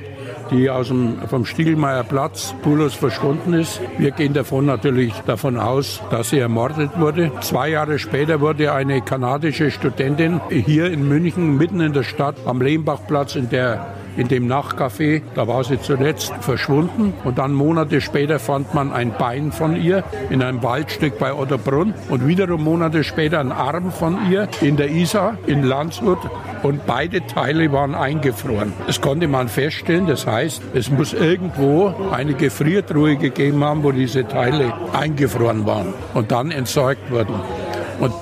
die 0.52 0.70
aus 0.70 0.88
dem, 0.88 1.18
vom 1.28 1.46
Stiegelmeier 1.46 2.04
Platz 2.04 2.52
spurlos 2.52 2.94
verschwunden 2.94 3.54
ist. 3.54 3.82
Wir 3.98 4.12
gehen 4.12 4.34
davon 4.34 4.66
natürlich 4.66 5.14
davon 5.26 5.58
aus, 5.58 6.02
dass 6.12 6.30
sie 6.30 6.40
ermordet 6.40 6.92
wurde. 7.00 7.32
Zwei 7.42 7.70
Jahre 7.70 8.00
später 8.00 8.42
wurde 8.42 8.74
eine 8.74 9.02
kanadische 9.02 9.72
Studentin 9.72 10.42
hier 10.50 10.92
in 10.92 11.08
München, 11.08 11.58
mitten 11.58 11.80
in 11.80 11.94
der 11.94 12.04
Stadt, 12.04 12.36
am 12.46 12.62
Lehmbachplatz 12.62 13.36
in 13.36 13.50
der 13.50 13.96
in 14.18 14.28
dem 14.28 14.48
Nachtcafé. 14.48 15.22
Da 15.36 15.48
war 15.48 15.64
sie 15.64 15.80
zuletzt 15.80 16.34
verschwunden 16.42 17.14
und 17.24 17.38
dann 17.38 17.54
Monate 17.54 18.02
später 18.02 18.40
fand 18.40 18.74
man 18.74 18.92
ein 18.92 19.14
Bein 19.18 19.52
von 19.52 19.76
ihr 19.76 20.04
in 20.30 20.42
einem 20.42 20.64
Waldstück 20.64 21.20
bei 21.20 21.34
Otterbrunn 21.34 21.94
und 22.10 22.28
wiederum 22.28 22.64
Monate 22.64 23.04
später 23.04 23.40
ein 23.40 23.52
Arm 23.52 23.92
von 23.92 24.32
ihr 24.32 24.48
in 24.62 24.78
der 24.78 24.90
Isar 24.90 25.38
in 25.48 25.64
Landshut 25.64 26.20
und 26.64 26.86
beide 26.86 27.26
Teile 27.28 27.72
waren 27.72 27.96
eingefroren. 27.96 28.74
Das 28.88 29.02
konnte 29.02 29.28
man 29.28 29.48
feststellen. 29.48 30.08
Das 30.08 30.26
heißt, 30.26 30.62
es 30.74 30.90
muss 30.90 31.14
irgendwo 31.14 31.94
eine 32.12 32.34
Gefriertruhe 32.34 33.18
gegeben 33.18 33.64
haben, 33.64 33.84
wo 33.84 33.92
diese 33.92 34.28
Teile 34.28 34.74
eingefroren 34.94 35.66
waren 35.66 35.94
und 36.14 36.32
dann 36.32 36.52
entsorgt 36.52 37.12
wurden. 37.12 37.36
Und 38.00 38.14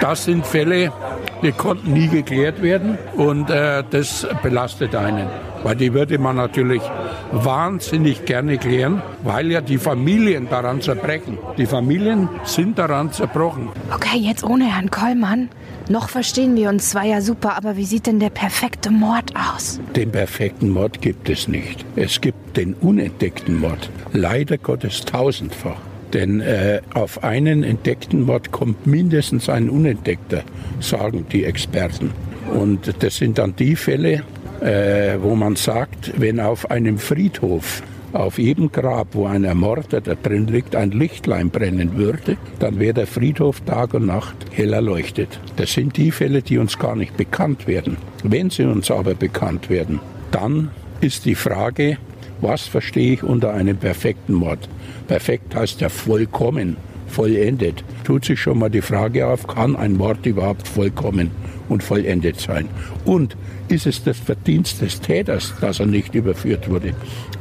das 0.00 0.24
sind 0.24 0.46
Fälle, 0.46 0.92
die 1.42 1.52
konnten 1.52 1.92
nie 1.92 2.08
geklärt 2.08 2.62
werden 2.62 2.98
und 3.16 3.50
äh, 3.50 3.82
das 3.88 4.26
belastet 4.42 4.94
einen. 4.94 5.28
Weil 5.62 5.76
die 5.76 5.94
würde 5.94 6.18
man 6.18 6.36
natürlich 6.36 6.82
wahnsinnig 7.30 8.24
gerne 8.24 8.58
klären, 8.58 9.00
weil 9.22 9.50
ja 9.50 9.60
die 9.60 9.78
Familien 9.78 10.48
daran 10.48 10.80
zerbrechen. 10.80 11.38
Die 11.56 11.66
Familien 11.66 12.28
sind 12.44 12.78
daran 12.78 13.12
zerbrochen. 13.12 13.68
Okay, 13.94 14.18
jetzt 14.18 14.42
ohne 14.44 14.64
Herrn 14.64 14.90
Kollmann. 14.90 15.48
Noch 15.88 16.08
verstehen 16.08 16.56
wir 16.56 16.68
uns 16.68 16.90
zwar 16.90 17.04
ja 17.04 17.20
super, 17.20 17.56
aber 17.56 17.76
wie 17.76 17.84
sieht 17.84 18.06
denn 18.06 18.20
der 18.20 18.30
perfekte 18.30 18.90
Mord 18.90 19.32
aus? 19.36 19.80
Den 19.96 20.10
perfekten 20.10 20.68
Mord 20.68 21.00
gibt 21.00 21.28
es 21.28 21.48
nicht. 21.48 21.84
Es 21.96 22.20
gibt 22.20 22.56
den 22.56 22.74
unentdeckten 22.74 23.58
Mord. 23.58 23.90
Leider 24.12 24.58
Gottes 24.58 25.04
tausendfach. 25.04 25.80
Denn 26.12 26.40
äh, 26.40 26.80
auf 26.94 27.24
einen 27.24 27.62
entdeckten 27.62 28.22
Mord 28.22 28.52
kommt 28.52 28.86
mindestens 28.86 29.48
ein 29.48 29.70
unentdeckter, 29.70 30.42
sagen 30.80 31.26
die 31.32 31.44
Experten. 31.44 32.10
Und 32.52 32.92
das 33.02 33.16
sind 33.16 33.38
dann 33.38 33.56
die 33.56 33.76
Fälle, 33.76 34.22
äh, 34.60 35.16
wo 35.20 35.34
man 35.34 35.56
sagt, 35.56 36.12
wenn 36.18 36.38
auf 36.40 36.70
einem 36.70 36.98
Friedhof 36.98 37.82
auf 38.12 38.38
jedem 38.38 38.70
Grab, 38.70 39.08
wo 39.12 39.26
ein 39.26 39.44
Ermordeter 39.44 40.16
drin 40.16 40.46
liegt, 40.46 40.76
ein 40.76 40.90
Lichtlein 40.90 41.50
brennen 41.50 41.96
würde, 41.96 42.36
dann 42.58 42.78
wäre 42.78 42.94
der 42.94 43.06
Friedhof 43.06 43.60
Tag 43.62 43.94
und 43.94 44.06
Nacht 44.06 44.36
hell 44.50 44.72
erleuchtet. 44.72 45.40
Das 45.56 45.72
sind 45.72 45.96
die 45.96 46.10
Fälle, 46.10 46.42
die 46.42 46.58
uns 46.58 46.78
gar 46.78 46.94
nicht 46.94 47.16
bekannt 47.16 47.66
werden. 47.66 47.96
Wenn 48.22 48.50
sie 48.50 48.64
uns 48.64 48.90
aber 48.90 49.14
bekannt 49.14 49.70
werden, 49.70 50.00
dann 50.30 50.70
ist 51.00 51.24
die 51.24 51.34
Frage, 51.34 51.98
was 52.42 52.62
verstehe 52.62 53.14
ich 53.14 53.22
unter 53.22 53.54
einem 53.54 53.76
perfekten 53.76 54.34
Mord? 54.34 54.68
Perfekt 55.06 55.54
heißt 55.54 55.80
ja 55.80 55.88
vollkommen, 55.88 56.76
vollendet. 57.06 57.84
Tut 58.04 58.24
sich 58.24 58.40
schon 58.40 58.58
mal 58.58 58.70
die 58.70 58.82
Frage 58.82 59.26
auf, 59.26 59.46
kann 59.46 59.76
ein 59.76 59.94
Mord 59.94 60.26
überhaupt 60.26 60.66
vollkommen 60.66 61.30
und 61.68 61.82
vollendet 61.82 62.40
sein? 62.40 62.68
Und 63.04 63.36
ist 63.68 63.86
es 63.86 64.02
das 64.02 64.18
Verdienst 64.18 64.82
des 64.82 65.00
Täters, 65.00 65.54
dass 65.60 65.80
er 65.80 65.86
nicht 65.86 66.14
überführt 66.14 66.68
wurde? 66.68 66.94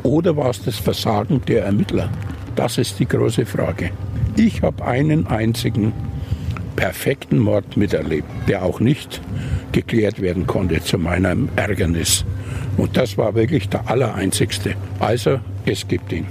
Oder 0.04 0.38
war 0.38 0.50
es 0.50 0.64
das 0.64 0.78
Versagen 0.78 1.42
der 1.48 1.66
Ermittler? 1.66 2.10
Das 2.56 2.78
ist 2.78 3.00
die 3.00 3.08
große 3.08 3.46
Frage. 3.46 3.92
Ich 4.38 4.62
habe 4.62 4.86
einen 4.86 5.28
einzigen 5.28 5.94
perfekten 6.76 7.40
Mord 7.40 7.78
miterlebt, 7.78 8.28
der 8.48 8.64
auch 8.64 8.80
nicht 8.80 9.22
geklärt 9.72 10.22
werden 10.22 10.48
konnte 10.48 10.82
zu 10.82 10.98
meinem 10.98 11.50
Ärgernis. 11.56 12.26
Und 12.78 12.98
das 12.98 13.18
war 13.18 13.36
wirklich 13.36 13.70
der 13.70 13.90
allereinzigste. 13.90 14.76
Also, 15.00 15.40
es 15.66 15.88
gibt 15.88 16.12
ihn. 16.12 16.26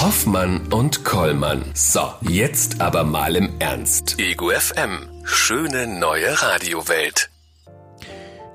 Hoffmann 0.00 0.66
und 0.68 1.04
Kollmann. 1.04 1.64
So, 1.74 2.00
jetzt 2.22 2.80
aber 2.80 3.04
mal 3.04 3.36
im 3.36 3.50
Ernst. 3.58 4.16
Ego 4.18 4.50
FM. 4.50 4.98
Schöne 5.24 5.86
neue 5.86 6.42
Radiowelt. 6.42 7.30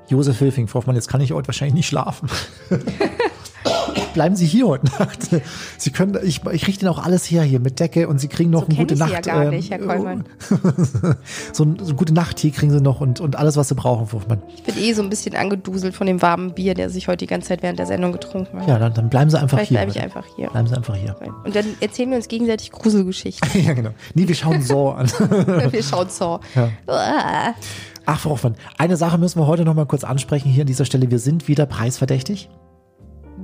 Josef 0.08 0.38
Hilfing, 0.38 0.68
Frau 0.68 0.80
Hoffmann, 0.80 0.96
jetzt 0.96 1.08
kann 1.08 1.20
ich 1.20 1.32
heute 1.32 1.48
wahrscheinlich 1.48 1.74
nicht 1.74 1.88
schlafen. 1.88 2.28
Bleiben 4.14 4.36
Sie 4.36 4.46
hier 4.46 4.66
heute 4.68 4.86
Nacht. 4.86 5.30
Sie 5.78 5.90
können, 5.90 6.18
ich, 6.22 6.44
ich 6.52 6.66
richte 6.66 6.84
Ihnen 6.84 6.92
auch 6.94 7.02
alles 7.02 7.30
her 7.30 7.42
hier 7.42 7.60
mit 7.60 7.80
Decke 7.80 8.08
und 8.08 8.18
Sie 8.20 8.28
kriegen 8.28 8.50
noch 8.50 8.62
So 8.62 8.66
eine 8.66 8.76
gute 8.76 8.94
ich 8.94 9.00
Sie 9.00 9.04
Nacht. 9.06 9.26
ja 9.26 9.34
gar 9.34 9.44
nicht, 9.50 9.70
Herr 9.70 9.78
Kollmann. 9.78 10.24
so, 11.52 11.64
ein, 11.64 11.78
so 11.78 11.86
eine 11.86 11.94
gute 11.94 12.12
Nacht 12.12 12.38
hier 12.38 12.50
kriegen 12.50 12.72
Sie 12.72 12.80
noch 12.80 13.00
und, 13.00 13.20
und 13.20 13.36
alles, 13.36 13.56
was 13.56 13.68
Sie 13.68 13.74
brauchen, 13.74 14.06
Frau 14.06 14.18
Hoffmann. 14.18 14.42
Ich 14.54 14.62
bin 14.62 14.76
eh 14.78 14.92
so 14.92 15.02
ein 15.02 15.08
bisschen 15.10 15.34
angeduselt 15.34 15.94
von 15.94 16.06
dem 16.06 16.20
warmen 16.20 16.52
Bier, 16.52 16.74
der 16.74 16.90
sich 16.90 17.08
heute 17.08 17.18
die 17.18 17.26
ganze 17.26 17.48
Zeit 17.48 17.62
während 17.62 17.78
der 17.78 17.86
Sendung 17.86 18.12
getrunken 18.12 18.60
hat. 18.60 18.68
Ja, 18.68 18.78
dann, 18.78 18.92
dann 18.94 19.08
bleiben 19.08 19.30
Sie 19.30 19.38
einfach 19.40 19.58
Vielleicht 19.58 19.70
hier. 19.70 19.78
bleibe 19.78 19.90
ich 19.92 19.96
heute. 19.96 20.04
einfach 20.16 20.24
hier. 20.36 20.48
Bleiben 20.50 20.68
Sie 20.68 20.76
einfach 20.76 20.96
hier. 20.96 21.16
Und 21.44 21.56
dann 21.56 21.64
erzählen 21.80 22.10
wir 22.10 22.16
uns 22.16 22.28
gegenseitig 22.28 22.70
Gruselgeschichten. 22.72 23.62
ja, 23.64 23.72
genau. 23.72 23.90
Nee, 24.14 24.28
wir 24.28 24.34
schauen 24.34 24.62
so 24.62 24.90
an. 24.90 25.06
wir 25.70 25.82
schauen 25.82 26.08
so. 26.10 26.40
Uah. 26.86 27.54
Ach, 28.04 28.18
Frau 28.20 28.30
Hoffmann, 28.30 28.56
eine 28.78 28.96
Sache 28.96 29.16
müssen 29.16 29.38
wir 29.38 29.46
heute 29.46 29.64
noch 29.64 29.74
mal 29.74 29.86
kurz 29.86 30.04
ansprechen 30.04 30.50
hier 30.50 30.62
an 30.62 30.66
dieser 30.66 30.84
Stelle. 30.84 31.10
Wir 31.10 31.18
sind 31.20 31.46
wieder 31.48 31.66
preisverdächtig. 31.66 32.48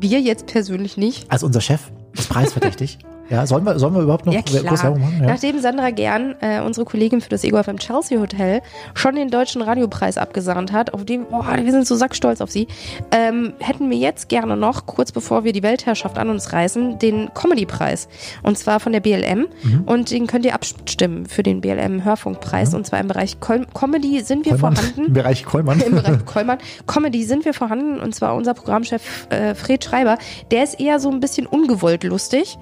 Wir 0.01 0.21
jetzt 0.21 0.47
persönlich 0.47 0.97
nicht. 0.97 1.31
Also 1.31 1.47
unser 1.47 1.61
Chef 1.61 1.91
ist 2.13 2.29
preisverdächtig. 2.29 2.99
ja, 3.31 3.47
sollen 3.47 3.65
wir, 3.65 3.79
sollen 3.79 3.95
wir 3.95 4.03
überhaupt 4.03 4.27
noch 4.27 4.33
Ja, 4.33 4.41
kurz. 4.43 4.83
Werbung 4.83 5.01
machen? 5.01 5.19
Ja. 5.21 5.27
Nachdem 5.29 5.61
Sandra 5.61 5.91
Gern, 5.91 6.35
äh, 6.41 6.61
unsere 6.61 6.87
Kollegin 6.87 7.21
für 7.21 7.29
das 7.29 7.45
Ego 7.45 7.63
FM 7.63 7.79
Chelsea 7.79 8.19
Hotel, 8.21 8.63
schon 8.95 9.15
den 9.17 9.31
deutschen 9.31 9.63
Radiopreis 9.63 10.19
abgesahnt 10.19 10.73
hat, 10.73 10.95
auf 10.95 11.05
dem, 11.05 11.27
boah, 11.27 11.45
wir 11.63 11.73
sind 11.73 11.87
so 11.87 11.95
sackstolz 11.97 12.41
auf 12.41 12.51
sie, 12.51 12.69
ähm, 13.11 13.53
hätten 13.59 13.91
wir 13.91 13.99
jetzt 13.99 14.29
gerne 14.29 14.57
noch, 14.57 14.87
kurz 14.87 15.13
bevor 15.13 15.45
wir 15.45 15.53
die 15.53 15.63
Weltherrschaft 15.63 16.19
an 16.19 16.31
uns 16.31 16.53
reißen, 16.53 16.99
den 16.99 17.31
Comedy-Preis. 17.35 18.09
Und 18.43 18.59
zwar 18.59 18.81
von 18.81 18.93
der 18.93 19.01
BLM. 19.01 19.47
Mhm. 19.63 19.83
Und 19.87 20.11
den 20.11 20.27
könnt 20.27 20.45
ihr 20.45 20.55
abstimmen 20.55 21.27
für 21.27 21.43
den 21.43 21.61
BLM-Hörfunkpreis. 21.61 22.75
Und 22.75 22.87
zwar 22.87 23.01
im 23.01 23.09
Bereich 23.09 23.41
Col 23.41 23.67
Comedy 23.75 24.21
sind 24.23 24.45
wir 24.47 24.53
Kollmann, 24.53 24.77
vorhanden. 24.77 25.05
Im 25.07 25.13
Bereich 25.13 25.45
Kollmann. 25.45 25.81
Im 25.81 25.95
Bereich 25.95 26.25
Kollmann. 26.27 26.59
Comedy 26.87 27.25
sind 27.25 27.45
wir 27.45 27.55
vorhanden 27.55 28.01
und 28.01 28.15
zwar 28.15 28.35
unser 28.35 28.55
Programmchef 28.55 29.27
äh, 29.31 29.55
Fred 29.55 29.85
Schreiber. 29.85 30.19
Der 30.51 30.65
ist 30.65 30.81
eher 30.81 31.01
so 31.01 31.11
ein 31.11 31.21
bisschen 31.21 31.47
ungewollt 31.47 32.05
lustig. 32.05 32.59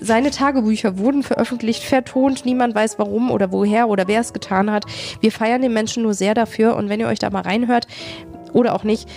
Seine 0.00 0.30
Tagebücher 0.30 0.98
wurden 0.98 1.22
veröffentlicht, 1.22 1.82
vertont. 1.82 2.44
Niemand 2.44 2.74
weiß 2.74 2.98
warum 2.98 3.30
oder 3.30 3.52
woher 3.52 3.88
oder 3.88 4.08
wer 4.08 4.20
es 4.20 4.32
getan 4.32 4.70
hat. 4.70 4.84
Wir 5.20 5.32
feiern 5.32 5.62
den 5.62 5.72
Menschen 5.72 6.02
nur 6.02 6.14
sehr 6.14 6.34
dafür 6.34 6.76
und 6.76 6.88
wenn 6.88 7.00
ihr 7.00 7.08
euch 7.08 7.18
da 7.18 7.30
mal 7.30 7.42
reinhört 7.42 7.86
oder 8.52 8.74
auch 8.74 8.84
nicht, 8.84 9.08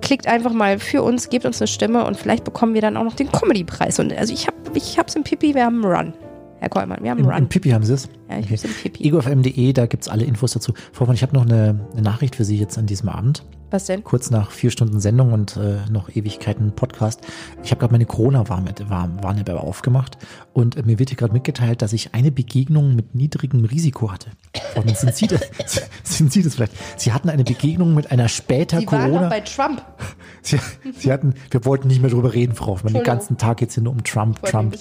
klickt 0.00 0.26
einfach 0.26 0.52
mal 0.52 0.78
für 0.78 1.02
uns, 1.02 1.28
gebt 1.28 1.44
uns 1.44 1.60
eine 1.60 1.68
Stimme 1.68 2.04
und 2.04 2.16
vielleicht 2.16 2.44
bekommen 2.44 2.74
wir 2.74 2.80
dann 2.80 2.96
auch 2.96 3.04
noch 3.04 3.14
den 3.14 3.30
Comedy-Preis. 3.30 3.98
Und 3.98 4.16
also 4.16 4.32
ich 4.32 4.46
habe 4.46 4.56
ich 4.74 4.98
hab's 4.98 5.14
im 5.14 5.24
Pipi, 5.24 5.54
wir 5.54 5.64
haben 5.64 5.84
einen 5.84 5.92
Run. 5.92 6.14
Herr 6.60 6.68
Kollmann, 6.68 7.02
wir 7.02 7.10
haben 7.10 7.18
Im, 7.18 7.24
einen 7.26 7.36
Im 7.36 7.42
Run. 7.42 7.48
Pipi 7.48 7.70
haben 7.70 7.84
Sie 7.84 7.94
es? 7.94 8.08
Ja, 8.28 8.38
ich 8.38 8.50
hab's 8.50 8.64
im 8.64 8.72
Pipi. 8.72 9.06
egofm.de, 9.08 9.72
da 9.72 9.86
gibt's 9.86 10.08
alle 10.08 10.24
Infos 10.24 10.52
dazu. 10.52 10.74
Frau 10.92 11.10
ich 11.12 11.22
habe 11.22 11.34
noch 11.34 11.44
eine, 11.44 11.80
eine 11.92 12.02
Nachricht 12.02 12.36
für 12.36 12.44
Sie 12.44 12.56
jetzt 12.56 12.78
an 12.78 12.86
diesem 12.86 13.08
Abend. 13.08 13.44
Was 13.70 13.84
denn? 13.86 14.02
Kurz 14.02 14.30
nach 14.30 14.50
vier 14.50 14.70
Stunden 14.70 15.00
Sendung 15.00 15.32
und 15.32 15.56
äh, 15.56 15.78
noch 15.90 16.08
Ewigkeiten 16.08 16.72
Podcast. 16.72 17.20
Ich 17.62 17.70
habe 17.70 17.78
gerade 17.78 17.92
meine 17.92 18.06
Corona-Warn-App 18.06 19.48
aufgemacht 19.50 20.18
und 20.52 20.76
äh, 20.76 20.82
mir 20.82 20.98
wird 20.98 21.10
hier 21.10 21.16
gerade 21.16 21.32
mitgeteilt, 21.32 21.82
dass 21.82 21.92
ich 21.92 22.14
eine 22.14 22.30
Begegnung 22.30 22.96
mit 22.96 23.14
niedrigem 23.14 23.64
Risiko 23.64 24.10
hatte. 24.10 24.30
Frau 24.72 24.80
Hoffmann, 24.80 24.94
sind 24.94 25.14
Sie 25.14 25.26
das, 25.26 25.40
sind 26.02 26.32
Sie 26.32 26.42
das 26.42 26.54
vielleicht? 26.54 26.72
Sie 26.96 27.12
hatten 27.12 27.28
eine 27.28 27.44
Begegnung 27.44 27.94
mit 27.94 28.10
einer 28.10 28.28
später 28.28 28.78
waren 28.78 28.86
Corona... 28.86 29.22
doch 29.22 29.30
bei 29.30 29.40
Trump. 29.40 29.84
Sie, 30.42 30.58
Sie 30.96 31.12
hatten, 31.12 31.34
wir 31.50 31.64
wollten 31.66 31.88
nicht 31.88 32.00
mehr 32.00 32.10
drüber 32.10 32.32
reden, 32.32 32.54
Frau 32.54 32.68
Hoffmann. 32.68 32.94
Den 32.94 33.02
ganzen 33.02 33.36
Tag 33.36 33.58
geht's 33.58 33.74
hier 33.74 33.82
nur 33.82 33.92
um 33.92 34.02
Trump, 34.04 34.42
Trump. 34.42 34.76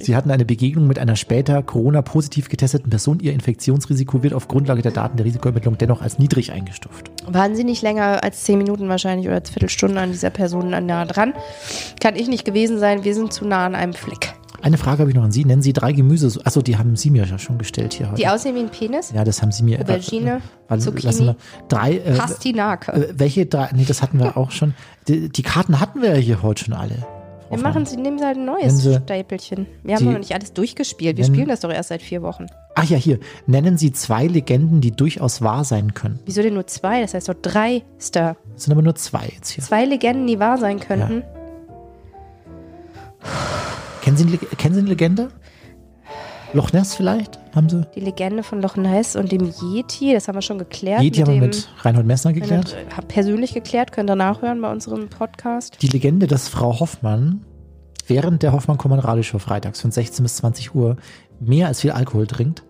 Sie 0.00 0.16
hatten 0.16 0.32
eine 0.32 0.44
Begegnung 0.44 0.88
mit 0.88 0.98
einer 0.98 1.14
später 1.14 1.62
Corona-positiv 1.62 2.48
getesteten 2.48 2.90
Person. 2.90 3.20
Ihr 3.20 3.32
Infektionsrisiko 3.32 4.24
wird 4.24 4.34
auf 4.34 4.48
Grundlage 4.48 4.82
der 4.82 4.90
Daten 4.90 5.16
der 5.16 5.24
Risikoermittlung 5.24 5.78
dennoch 5.78 6.02
als 6.02 6.18
niedrig 6.18 6.50
eingestuft. 6.50 7.10
Waren 7.26 7.54
Sie 7.54 7.62
nicht 7.62 7.82
länger 7.82 8.24
als 8.24 8.42
zehn 8.42 8.58
Minuten 8.58 8.88
wahrscheinlich 8.88 9.28
oder 9.28 9.40
Viertelstunde 9.40 10.00
an 10.00 10.10
dieser 10.10 10.30
Person 10.30 10.70
nah 10.70 11.04
dran? 11.04 11.34
Kann 12.00 12.16
ich 12.16 12.26
nicht 12.26 12.44
gewesen 12.44 12.80
sein. 12.80 13.04
Wir 13.04 13.14
sind 13.14 13.32
zu 13.32 13.46
nah 13.46 13.64
an 13.64 13.76
einem 13.76 13.92
Fleck. 13.94 14.34
Eine 14.62 14.78
Frage 14.78 15.00
habe 15.00 15.10
ich 15.10 15.16
noch 15.16 15.22
an 15.24 15.32
Sie. 15.32 15.44
Nennen 15.44 15.62
Sie 15.62 15.72
drei 15.72 15.92
Gemüse. 15.92 16.40
Achso, 16.44 16.62
die 16.62 16.76
haben 16.76 16.96
Sie 16.96 17.10
mir 17.10 17.24
ja 17.26 17.38
schon 17.38 17.58
gestellt 17.58 17.94
hier 17.94 18.06
heute. 18.08 18.16
Die 18.16 18.28
aussehen 18.28 18.54
wie 18.54 18.60
ein 18.60 18.68
Penis? 18.70 19.12
ja, 19.14 19.24
das 19.24 19.42
haben 19.42 19.52
Sie 19.52 19.62
mir. 19.62 19.80
Aubergine, 19.80 20.40
warte, 20.68 20.82
Zucchini, 20.84 21.34
Drei. 21.68 21.96
Äh, 21.98 22.14
Pastinake. 22.16 22.92
äh, 22.92 23.14
welche 23.16 23.46
drei? 23.46 23.70
Nee, 23.74 23.84
das 23.86 24.02
hatten 24.02 24.18
wir 24.18 24.36
auch 24.36 24.50
schon. 24.50 24.74
Die, 25.08 25.28
die 25.28 25.42
Karten 25.42 25.80
hatten 25.80 26.02
wir 26.02 26.10
ja 26.10 26.16
hier 26.16 26.42
heute 26.42 26.64
schon 26.64 26.74
alle. 26.74 27.06
Wir 27.48 27.58
machen 27.60 27.86
sie, 27.86 27.96
nehmen 27.96 28.18
sie 28.18 28.24
halt 28.24 28.38
ein 28.38 28.44
neues 28.44 28.78
sie- 28.78 28.96
Stapelchen. 29.04 29.66
Wir 29.84 29.94
haben 29.94 30.04
die- 30.04 30.10
noch 30.10 30.18
nicht 30.18 30.34
alles 30.34 30.52
durchgespielt. 30.52 31.16
Wir 31.16 31.22
Nennen- 31.24 31.34
spielen 31.36 31.48
das 31.48 31.60
doch 31.60 31.70
erst 31.70 31.90
seit 31.90 32.02
vier 32.02 32.20
Wochen. 32.22 32.46
Ach 32.74 32.82
ja, 32.82 32.96
hier. 32.96 33.20
Nennen 33.46 33.78
Sie 33.78 33.92
zwei 33.92 34.26
Legenden, 34.26 34.80
die 34.80 34.90
durchaus 34.90 35.40
wahr 35.42 35.62
sein 35.64 35.94
können. 35.94 36.18
Wieso 36.26 36.42
denn 36.42 36.54
nur 36.54 36.66
zwei? 36.66 37.00
Das 37.02 37.14
heißt 37.14 37.28
doch 37.28 37.36
drei 37.40 37.84
Star. 38.00 38.36
Es 38.56 38.64
sind 38.64 38.72
aber 38.72 38.82
nur 38.82 38.96
zwei 38.96 39.26
jetzt 39.32 39.50
hier. 39.50 39.62
Zwei 39.62 39.84
Legenden, 39.84 40.26
die 40.26 40.40
wahr 40.40 40.58
sein 40.58 40.80
könnten. 40.80 41.22
Kennen 44.06 44.18
Sie, 44.18 44.38
kennen 44.38 44.72
Sie 44.72 44.80
eine 44.82 44.88
Legende? 44.90 45.30
Loch 46.52 46.72
Ness 46.72 46.94
vielleicht? 46.94 47.40
Haben 47.56 47.68
Sie? 47.68 47.84
Die 47.96 48.00
Legende 48.00 48.44
von 48.44 48.62
Loch 48.62 48.76
Ness 48.76 49.16
und 49.16 49.32
dem 49.32 49.52
Yeti, 49.60 50.12
das 50.12 50.28
haben 50.28 50.36
wir 50.36 50.42
schon 50.42 50.58
geklärt. 50.60 51.02
Yeti 51.02 51.22
haben 51.22 51.32
wir 51.32 51.40
mit 51.40 51.68
Reinhold 51.80 52.06
Messner 52.06 52.32
geklärt. 52.32 52.72
Äh, 52.72 53.02
persönlich 53.02 53.52
geklärt, 53.52 53.90
könnt 53.90 54.08
ihr 54.08 54.14
nachhören 54.14 54.60
bei 54.60 54.70
unserem 54.70 55.08
Podcast. 55.08 55.78
Die 55.82 55.88
Legende, 55.88 56.28
dass 56.28 56.46
Frau 56.46 56.78
Hoffmann 56.78 57.44
während 58.06 58.44
der 58.44 58.52
hoffmann 58.52 58.78
kommand 58.78 59.02
radioshow 59.02 59.40
freitags 59.40 59.80
von 59.80 59.90
16 59.90 60.22
bis 60.22 60.36
20 60.36 60.76
Uhr 60.76 60.98
mehr 61.40 61.66
als 61.66 61.80
viel 61.80 61.90
Alkohol 61.90 62.28
trinkt, 62.28 62.62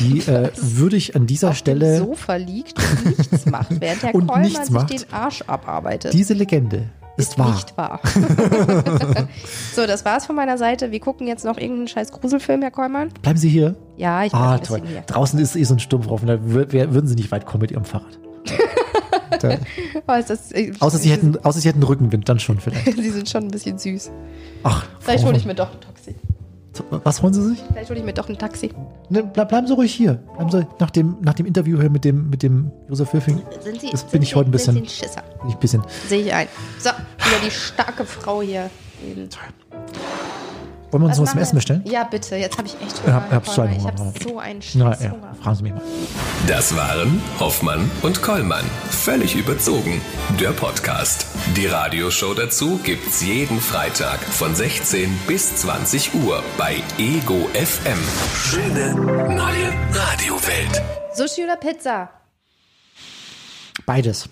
die 0.00 0.18
äh, 0.30 0.50
würde 0.54 0.96
ich 0.96 1.16
an 1.16 1.26
dieser 1.26 1.48
Auf 1.48 1.56
Stelle, 1.56 1.96
dem 1.96 2.06
Sofa 2.08 2.36
liegt 2.36 2.78
und 2.78 3.18
nichts 3.18 3.46
macht, 3.46 3.80
während 3.80 4.02
Herr 4.02 4.14
Und 4.14 4.26
Kollmann 4.26 4.64
sich 4.64 4.68
macht. 4.68 4.90
den 4.90 5.10
Arsch 5.14 5.40
abarbeitet. 5.46 6.12
diese 6.12 6.34
Legende 6.34 6.90
ist, 7.16 7.38
wahr. 7.38 7.52
Nicht 7.54 7.76
wahr. 7.76 8.00
so, 9.74 9.86
das 9.86 10.04
war's 10.04 10.26
von 10.26 10.36
meiner 10.36 10.58
Seite. 10.58 10.90
Wir 10.90 11.00
gucken 11.00 11.26
jetzt 11.26 11.44
noch 11.44 11.56
irgendeinen 11.58 11.88
scheiß 11.88 12.12
Gruselfilm, 12.12 12.62
Herr 12.62 12.70
Kollmann. 12.70 13.10
Bleiben 13.22 13.38
Sie 13.38 13.48
hier. 13.48 13.76
Ja, 13.96 14.24
ich 14.24 14.32
bin 14.32 14.40
Ah, 14.40 14.54
ein 14.54 14.62
toll. 14.62 14.82
hier. 14.86 15.02
Draußen 15.02 15.38
ist 15.38 15.54
eh 15.56 15.64
so 15.64 15.74
ein 15.74 15.78
Sturm 15.80 16.02
drauf 16.02 16.22
und 16.22 16.28
da 16.28 16.38
würden 16.42 17.06
Sie 17.06 17.14
nicht 17.14 17.30
weit 17.30 17.46
kommen 17.46 17.62
mit 17.62 17.70
Ihrem 17.70 17.84
Fahrrad. 17.84 18.18
da, 19.40 19.56
Oh, 20.06 20.12
das, 20.26 20.52
äh, 20.52 20.72
außer, 20.80 20.98
Sie 20.98 21.10
hätten, 21.10 21.36
außer 21.44 21.60
Sie 21.60 21.68
hätten 21.68 21.82
Rückenwind, 21.82 22.28
dann 22.28 22.40
schon 22.40 22.60
vielleicht. 22.60 22.84
Sie 22.96 23.10
sind 23.10 23.28
schon 23.28 23.44
ein 23.44 23.50
bisschen 23.50 23.78
süß. 23.78 24.10
Ach, 24.64 24.84
Vielleicht 25.00 25.24
hole 25.24 25.36
ich 25.36 25.44
mir 25.46 25.54
doch 25.54 25.72
ein 25.72 25.80
Taxi. 25.80 25.93
Was 26.90 27.22
wollen 27.22 27.32
Sie 27.34 27.42
sich? 27.50 27.62
Vielleicht 27.72 27.90
hole 27.90 27.98
ich 28.00 28.04
mir 28.04 28.12
doch 28.12 28.28
ein 28.28 28.38
Taxi. 28.38 28.70
Ne, 29.08 29.22
bleib, 29.22 29.48
bleiben 29.48 29.66
Sie 29.66 29.74
ruhig 29.74 29.94
hier. 29.94 30.14
Bleiben 30.36 30.50
Sie 30.50 30.66
nach 30.80 30.90
dem, 30.90 31.16
nach 31.20 31.34
dem 31.34 31.46
Interview 31.46 31.78
hier 31.80 31.90
mit 31.90 32.04
dem, 32.04 32.30
mit 32.30 32.42
dem 32.42 32.70
Josef 32.88 33.12
Höfing. 33.12 33.42
Sind 33.60 33.80
Sie, 33.80 33.90
Das 33.90 34.00
sind 34.00 34.12
bin 34.12 34.22
ich 34.22 34.30
Sie 34.30 34.34
heute 34.34 34.48
ein 34.48 34.52
bisschen- 34.52 34.74
bisschen 34.82 34.88
Schisser. 35.06 35.22
Bin 35.40 35.48
ich 35.50 35.54
ein 35.54 35.60
bisschen. 35.60 35.82
Sehe 36.08 36.22
ich 36.22 36.32
ein. 36.34 36.48
So, 36.78 36.90
über 36.90 37.44
die 37.44 37.50
starke 37.50 38.04
Frau 38.04 38.42
hier 38.42 38.70
reden. 39.02 39.28
Wollen 40.94 41.02
wir 41.02 41.08
uns 41.08 41.18
was 41.20 41.30
zum 41.32 41.40
Essen 41.40 41.54
bestellen? 41.56 41.82
Ja, 41.86 42.04
bitte. 42.04 42.36
Jetzt 42.36 42.56
habe 42.56 42.68
ich 42.68 42.76
echt 42.80 42.98
Ja, 43.04 43.14
Hunger. 43.14 43.26
ich 43.28 43.32
habe 43.34 43.46
so 43.50 44.38
einen 44.38 44.60
Na 44.74 44.92
scheiß 44.92 45.02
ja, 45.02 45.10
Hunger. 45.10 45.34
fragen 45.42 45.56
Sie 45.56 45.62
mich 45.64 45.72
mal. 45.72 45.82
Das 46.46 46.76
waren 46.76 47.20
Hoffmann 47.40 47.90
und 48.02 48.22
Kollmann. 48.22 48.64
Völlig 48.90 49.34
überzogen. 49.34 50.00
Der 50.38 50.50
Podcast. 50.50 51.26
Die 51.56 51.66
Radioshow 51.66 52.32
dazu 52.34 52.78
gibt's 52.84 53.22
jeden 53.24 53.60
Freitag 53.60 54.20
von 54.20 54.54
16 54.54 55.18
bis 55.26 55.56
20 55.56 56.14
Uhr 56.14 56.44
bei 56.56 56.76
Ego 56.96 57.48
FM. 57.54 57.98
Schöne 58.36 58.94
neue 59.34 59.72
Radiowelt. 59.92 60.80
Sushi 61.16 61.42
oder 61.42 61.56
Pizza? 61.56 62.08
Beides. 63.84 64.28